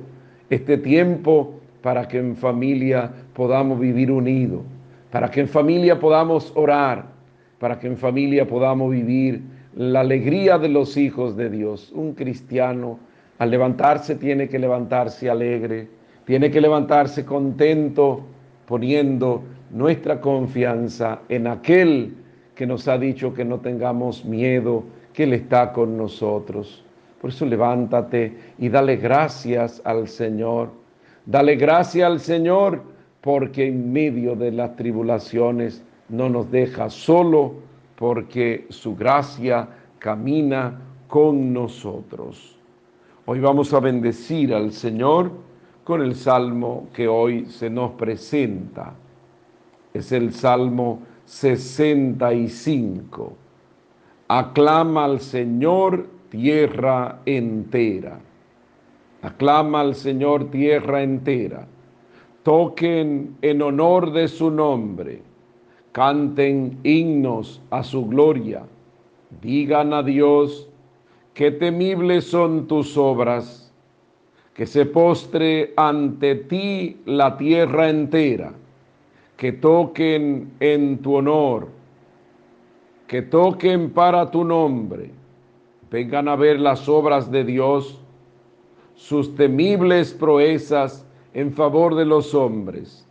[0.51, 4.61] este tiempo para que en familia podamos vivir unidos,
[5.09, 7.05] para que en familia podamos orar,
[7.57, 9.41] para que en familia podamos vivir
[9.75, 11.91] la alegría de los hijos de Dios.
[11.91, 12.99] Un cristiano
[13.39, 15.87] al levantarse tiene que levantarse alegre,
[16.25, 18.21] tiene que levantarse contento,
[18.67, 22.13] poniendo nuestra confianza en aquel
[22.55, 24.83] que nos ha dicho que no tengamos miedo,
[25.13, 26.83] que Él está con nosotros.
[27.21, 30.69] Por eso levántate y dale gracias al Señor.
[31.25, 32.81] Dale gracias al Señor
[33.21, 37.55] porque en medio de las tribulaciones no nos deja solo
[37.95, 39.67] porque su gracia
[39.99, 42.59] camina con nosotros.
[43.25, 45.31] Hoy vamos a bendecir al Señor
[45.83, 48.93] con el salmo que hoy se nos presenta.
[49.93, 53.33] Es el Salmo 65.
[54.27, 58.19] Aclama al Señor tierra entera.
[59.21, 61.67] Aclama al Señor tierra entera.
[62.43, 65.21] Toquen en honor de su nombre
[65.95, 68.63] canten himnos a su gloria,
[69.41, 70.67] digan a Dios,
[71.33, 73.73] qué temibles son tus obras,
[74.53, 78.51] que se postre ante ti la tierra entera,
[79.37, 81.69] que toquen en tu honor,
[83.07, 85.11] que toquen para tu nombre,
[85.91, 87.99] vengan a ver las obras de Dios,
[88.95, 93.05] sus temibles proezas en favor de los hombres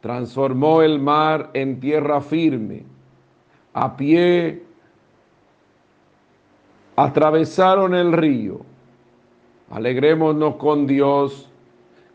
[0.00, 2.84] transformó el mar en tierra firme.
[3.74, 4.62] A pie
[6.96, 8.60] atravesaron el río.
[9.70, 11.50] Alegrémonos con Dios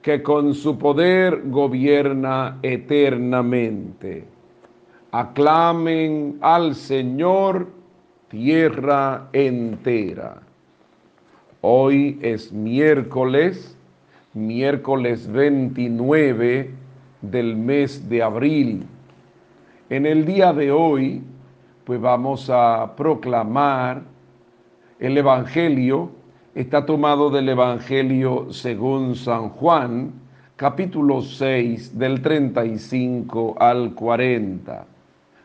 [0.04, 4.26] que con su poder gobierna eternamente.
[5.12, 7.68] Aclamen al Señor
[8.28, 10.42] tierra entera.
[11.62, 13.78] Hoy es miércoles,
[14.34, 16.72] miércoles 29
[17.22, 18.84] del mes de abril.
[19.90, 21.22] En el día de hoy,
[21.86, 24.02] pues vamos a proclamar
[25.00, 26.12] el Evangelio,
[26.56, 30.14] está tomado del Evangelio según San Juan,
[30.56, 34.86] capítulo 6, del 35 al 40.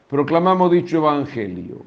[0.09, 1.83] Proclamamos dicho Evangelio.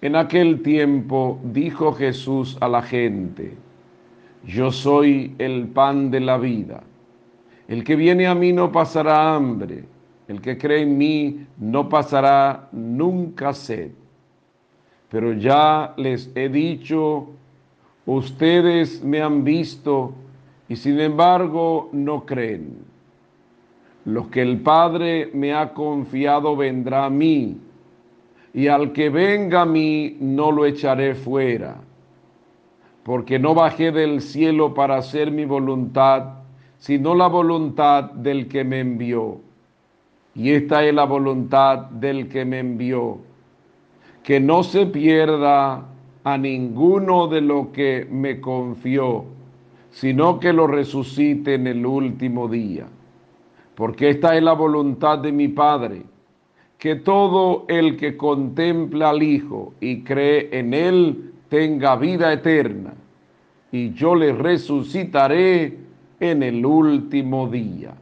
[0.00, 3.56] En aquel tiempo dijo Jesús a la gente,
[4.44, 6.84] Yo soy el pan de la vida.
[7.66, 9.84] El que viene a mí no pasará hambre.
[10.28, 13.90] El que cree en mí no pasará nunca sed.
[15.10, 17.30] Pero ya les he dicho,
[18.16, 20.14] ustedes me han visto
[20.66, 22.78] y sin embargo no creen.
[24.06, 27.58] Los que el Padre me ha confiado vendrá a mí,
[28.54, 31.76] y al que venga a mí no lo echaré fuera,
[33.02, 36.38] porque no bajé del cielo para hacer mi voluntad,
[36.78, 39.38] sino la voluntad del que me envió.
[40.34, 43.18] Y esta es la voluntad del que me envió,
[44.22, 45.84] que no se pierda
[46.32, 49.24] a ninguno de lo que me confió,
[49.90, 52.86] sino que lo resucite en el último día.
[53.74, 56.02] Porque esta es la voluntad de mi Padre,
[56.78, 62.94] que todo el que contempla al Hijo y cree en Él tenga vida eterna,
[63.72, 65.78] y yo le resucitaré
[66.20, 67.94] en el último día.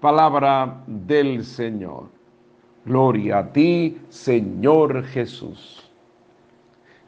[0.00, 2.08] Palabra del Señor.
[2.84, 5.83] Gloria a ti, Señor Jesús.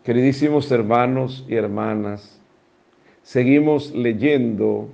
[0.06, 2.40] Queridísimos hermanos y hermanas,
[3.22, 4.88] seguimos leyendo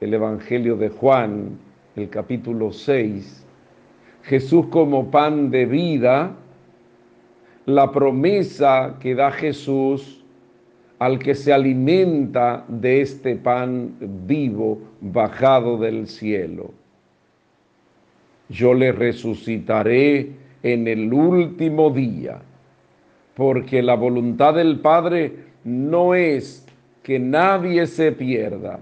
[0.00, 1.60] el Evangelio de Juan,
[1.94, 3.46] el capítulo 6.
[4.24, 6.34] Jesús como pan de vida,
[7.66, 10.24] la promesa que da Jesús
[10.98, 13.94] al que se alimenta de este pan
[14.26, 16.72] vivo bajado del cielo.
[18.48, 20.32] Yo le resucitaré
[20.64, 22.42] en el último día,
[23.34, 25.32] porque la voluntad del Padre
[25.64, 26.66] no es
[27.02, 28.80] que nadie se pierda,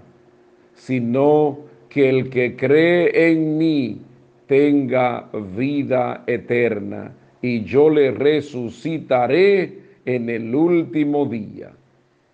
[0.74, 4.00] sino que el que cree en mí
[4.46, 11.70] tenga vida eterna, y yo le resucitaré en el último día.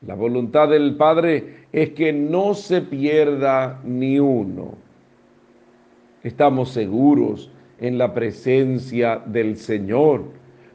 [0.07, 4.75] La voluntad del Padre es que no se pierda ni uno.
[6.23, 7.51] Estamos seguros
[7.81, 10.25] en la presencia del Señor.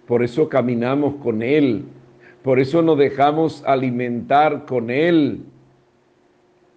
[0.07, 1.85] Por eso caminamos con Él.
[2.43, 5.43] Por eso nos dejamos alimentar con Él.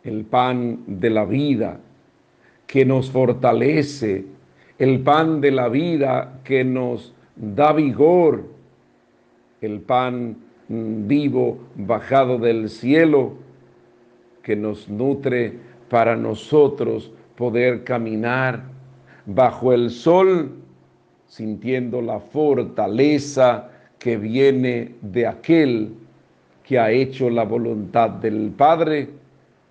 [0.03, 1.81] El pan de la vida
[2.67, 4.27] que nos fortalece.
[4.79, 8.45] El pan de la vida que nos da vigor.
[9.61, 10.37] El pan
[10.69, 13.33] vivo bajado del cielo
[14.43, 15.59] que nos nutre
[15.89, 18.65] para nosotros poder caminar
[19.27, 20.53] bajo el sol
[21.27, 25.95] sintiendo la fortaleza que viene de aquel
[26.63, 29.09] que ha hecho la voluntad del Padre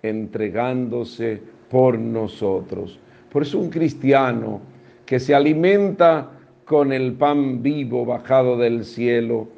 [0.02, 1.40] entregándose
[1.70, 2.98] por nosotros.
[3.32, 4.60] Por eso un cristiano
[5.06, 6.30] que se alimenta
[6.64, 9.48] con el pan vivo bajado del cielo,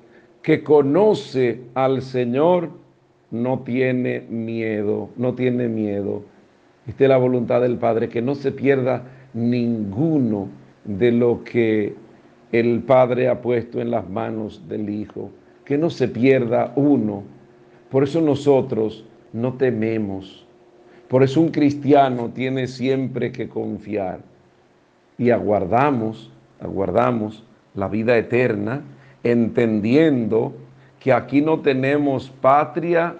[0.43, 2.71] que conoce al Señor
[3.31, 6.23] no tiene miedo, no tiene miedo.
[6.87, 9.03] Esta es la voluntad del Padre, que no se pierda
[9.35, 10.49] ninguno
[10.87, 11.95] de lo que
[12.53, 15.31] el Padre ha puesto en las manos del Hijo,
[15.65, 17.25] que no se pierda uno.
[17.91, 20.47] Por eso nosotros no tememos.
[21.09, 24.21] Por eso un cristiano tiene siempre que confiar
[25.19, 28.83] y aguardamos, aguardamos la vida eterna
[29.23, 30.55] entendiendo
[31.01, 33.17] que aquí no tenemos patria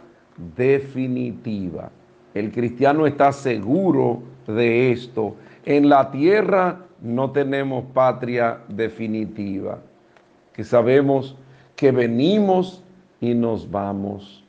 [0.57, 1.91] definitiva.
[2.35, 5.37] El cristiano está seguro de esto.
[5.67, 9.79] En la tierra no tenemos patria definitiva,
[10.55, 11.37] que sabemos
[11.77, 12.83] que venimos
[13.21, 14.43] y nos vamos.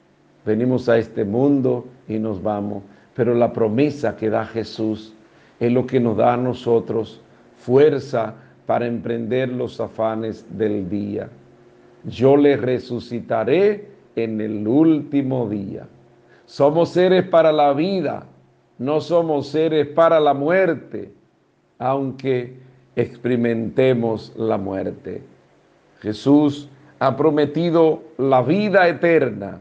[0.45, 2.83] Venimos a este mundo y nos vamos.
[3.13, 5.13] Pero la promesa que da Jesús
[5.59, 7.19] es lo que nos da a nosotros
[7.57, 11.29] fuerza para emprender los afanes del día
[12.07, 15.87] yo le resucitaré en el último día.
[16.45, 18.25] Somos seres para la vida,
[18.77, 21.11] no somos seres para la muerte,
[21.79, 22.57] aunque
[22.95, 25.21] experimentemos la muerte.
[25.99, 26.69] Jesús
[26.99, 29.59] ha prometido la vida eterna.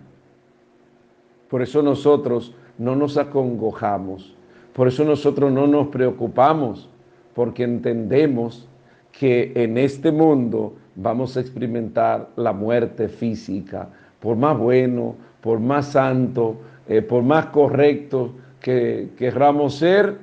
[1.48, 4.34] Por eso nosotros no nos acongojamos,
[4.72, 6.90] por eso nosotros no nos preocupamos,
[7.34, 8.68] porque entendemos
[9.12, 13.88] que en este mundo vamos a experimentar la muerte física,
[14.20, 16.56] por más bueno, por más santo,
[16.88, 18.32] eh, por más correcto
[18.66, 20.18] que querramos ser,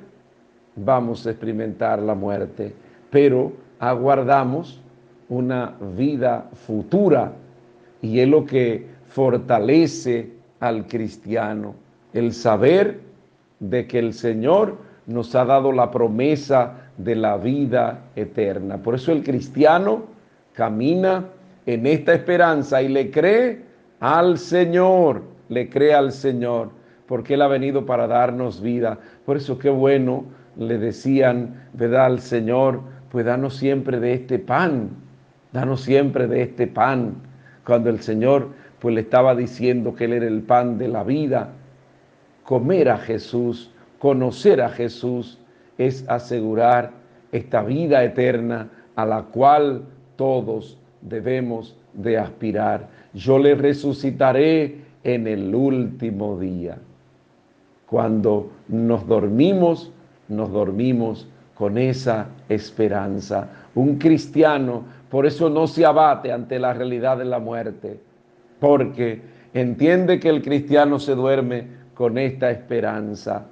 [0.76, 2.74] vamos a experimentar la muerte,
[3.08, 4.82] pero aguardamos
[5.30, 7.32] una vida futura
[8.02, 10.30] y es lo que fortalece
[10.60, 11.74] al cristiano,
[12.12, 13.00] el saber
[13.60, 14.76] de que el Señor
[15.06, 18.76] nos ha dado la promesa de la vida eterna.
[18.76, 20.02] Por eso el cristiano
[20.52, 21.24] camina
[21.64, 23.62] en esta esperanza y le cree
[24.00, 28.98] al Señor, le cree al Señor, porque Él ha venido para darnos vida.
[29.24, 30.24] Por eso qué bueno
[30.56, 32.06] le decían, ¿verdad?
[32.06, 32.80] Al Señor,
[33.10, 34.90] pues danos siempre de este pan,
[35.52, 37.14] danos siempre de este pan.
[37.64, 38.48] Cuando el Señor
[38.78, 41.50] pues le estaba diciendo que Él era el pan de la vida,
[42.42, 45.38] comer a Jesús, conocer a Jesús,
[45.78, 46.92] es asegurar
[47.32, 49.84] esta vida eterna a la cual
[50.16, 52.88] todos debemos de aspirar.
[53.12, 56.78] Yo le resucitaré en el último día.
[57.94, 59.92] Cuando nos dormimos,
[60.26, 63.48] nos dormimos con esa esperanza.
[63.76, 68.00] Un cristiano por eso no se abate ante la realidad de la muerte,
[68.58, 69.22] porque
[69.52, 73.46] entiende que el cristiano se duerme con esta esperanza.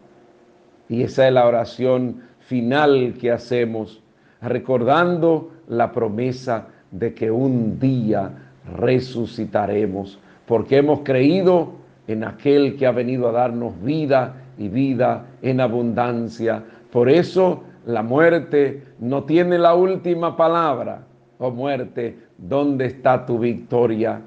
[0.88, 4.03] Y esa es la oración final que hacemos,
[4.40, 8.32] recordando la promesa de que un día
[8.76, 15.61] resucitaremos, porque hemos creído en aquel que ha venido a darnos vida y vida en
[15.61, 16.63] abundancia.
[16.91, 21.05] Por eso la muerte no tiene la última palabra.
[21.39, 24.21] Oh muerte, ¿dónde está tu victoria?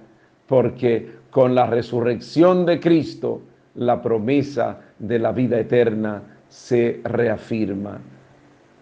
[0.48, 3.42] Porque con la resurrección de Cristo,
[3.76, 8.00] la promesa de la vida eterna se reafirma.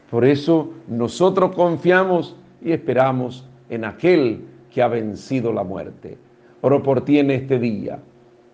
[0.10, 4.42] Por eso nosotros confiamos y esperamos en aquel
[4.72, 6.18] que ha vencido la muerte.
[6.62, 8.00] Oro por ti en este día.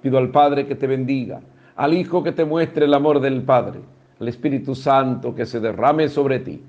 [0.01, 1.41] Pido al Padre que te bendiga,
[1.75, 3.79] al Hijo que te muestre el amor del Padre,
[4.19, 6.61] al Espíritu Santo que se derrame sobre ti,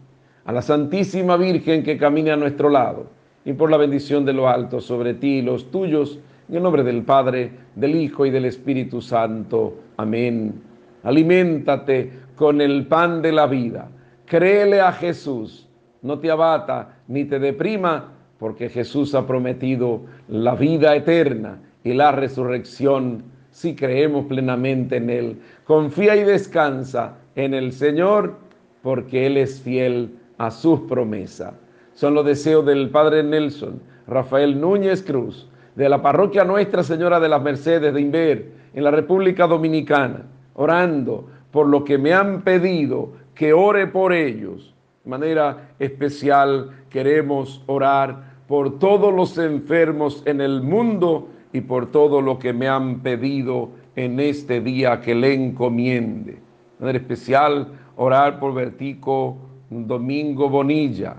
[0.45, 3.07] a la Santísima Virgen que camine a nuestro lado,
[3.45, 6.19] y por la bendición de lo alto sobre ti y los tuyos,
[6.49, 9.75] en el nombre del Padre, del Hijo y del Espíritu Santo.
[9.97, 10.61] Amén.
[11.05, 13.89] Aliméntate con el pan de la vida.
[14.27, 15.69] Créele a Jesús.
[16.03, 22.13] No te abata ni te deprima, porque Jesús ha prometido la vida eterna y la
[22.13, 25.41] resurrección si creemos plenamente en Él.
[25.65, 28.37] Confía y descansa en el Señor,
[28.83, 31.55] porque Él es fiel a sus promesas.
[31.95, 37.29] Son los deseos del Padre Nelson, Rafael Núñez Cruz, de la parroquia Nuestra Señora de
[37.29, 40.25] las Mercedes de Inver, en la República Dominicana,
[40.55, 44.75] orando por lo que me han pedido que ore por ellos.
[45.05, 52.21] De manera especial queremos orar por todos los enfermos en el mundo y por todo
[52.21, 56.33] lo que me han pedido en este día que le encomiende.
[56.33, 56.41] De
[56.81, 59.37] manera especial orar por Vertico
[59.69, 61.17] Domingo Bonilla,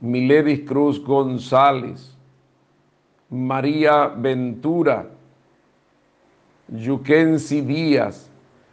[0.00, 2.16] Miledis Cruz González,
[3.30, 5.08] María Ventura,
[6.68, 8.30] Yukensi Díaz,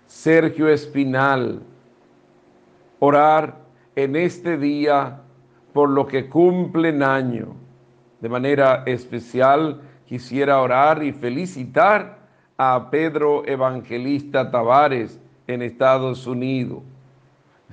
[0.08, 1.62] Sergio Espinal,
[3.00, 3.58] orar
[3.96, 5.20] en este día
[5.74, 7.56] por lo que cumplen año.
[8.22, 12.18] De manera especial quisiera orar y felicitar
[12.58, 16.82] a Pedro Evangelista Tavares en Estados Unidos,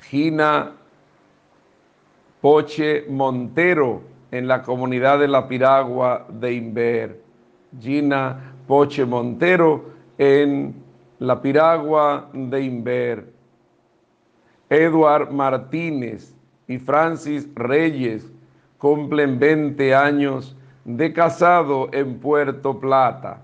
[0.03, 0.73] Gina
[2.41, 7.21] Poche Montero en la comunidad de La Piragua de Inver.
[7.81, 9.85] Gina Poche Montero
[10.19, 10.75] en
[11.21, 13.33] La Piragua de Inver.
[14.69, 16.35] Edward Martínez
[16.67, 18.31] y Francis Reyes
[18.79, 23.41] cumplen 20 años de casado en Puerto Plata.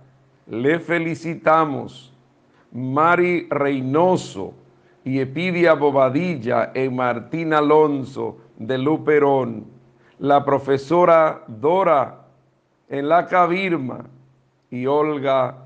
[0.46, 2.12] Le felicitamos.
[2.72, 4.54] Mari Reynoso
[5.02, 9.80] y Epidia Bobadilla en Martín Alonso de Luperón
[10.20, 12.26] la profesora Dora
[12.90, 14.04] en la Cabirma
[14.70, 15.56] y Olga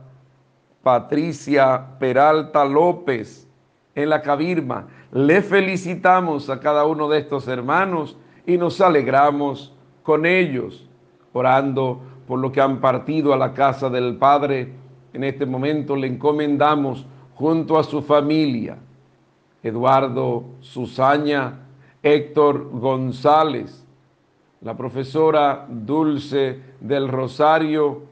[0.82, 3.48] Patricia Peralta López
[3.96, 4.86] en la Cabirma.
[5.10, 8.16] Le felicitamos a cada uno de estos hermanos
[8.46, 9.74] y nos alegramos
[10.04, 10.88] con ellos,
[11.34, 14.72] orando por lo que han partido a la casa del Padre.
[15.12, 18.78] En este momento le encomendamos junto a su familia,
[19.62, 21.60] Eduardo Susaña,
[22.02, 23.84] Héctor González,
[24.62, 28.02] la profesora Dulce del Rosario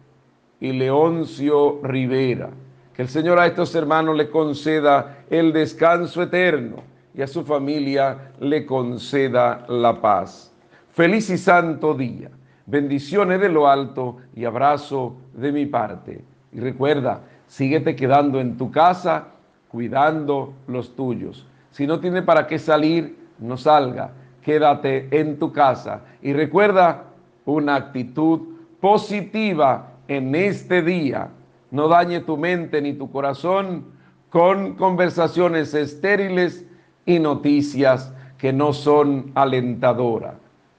[0.61, 2.51] y Leoncio Rivera.
[2.94, 6.77] Que el Señor a estos hermanos le conceda el descanso eterno
[7.15, 10.53] y a su familia le conceda la paz.
[10.90, 12.31] Feliz y santo día.
[12.73, 16.24] Bendiciones de lo alto y abrazo de mi parte.
[16.53, 19.28] Y recuerda, síguete quedando en tu casa
[19.69, 21.47] cuidando los tuyos.
[21.70, 24.12] Si no tiene para qué salir, no salga
[24.43, 26.03] quédate en tu casa.
[26.20, 27.05] Y recuerda
[27.44, 28.40] una actitud
[28.81, 31.28] positiva en este día.
[31.70, 33.85] No dañe tu mente ni tu corazón
[34.31, 36.66] con conversaciones estériles
[37.07, 40.35] y noticias que no son alentadoras.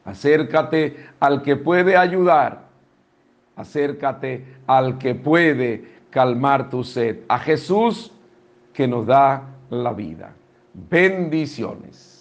[0.06, 2.64] Acércate al que puede ayudar.
[3.56, 7.20] Acércate al que puede calmar tu sed.
[7.28, 8.12] A Jesús
[8.74, 10.34] que nos da la vida.
[10.74, 12.13] Bendiciones.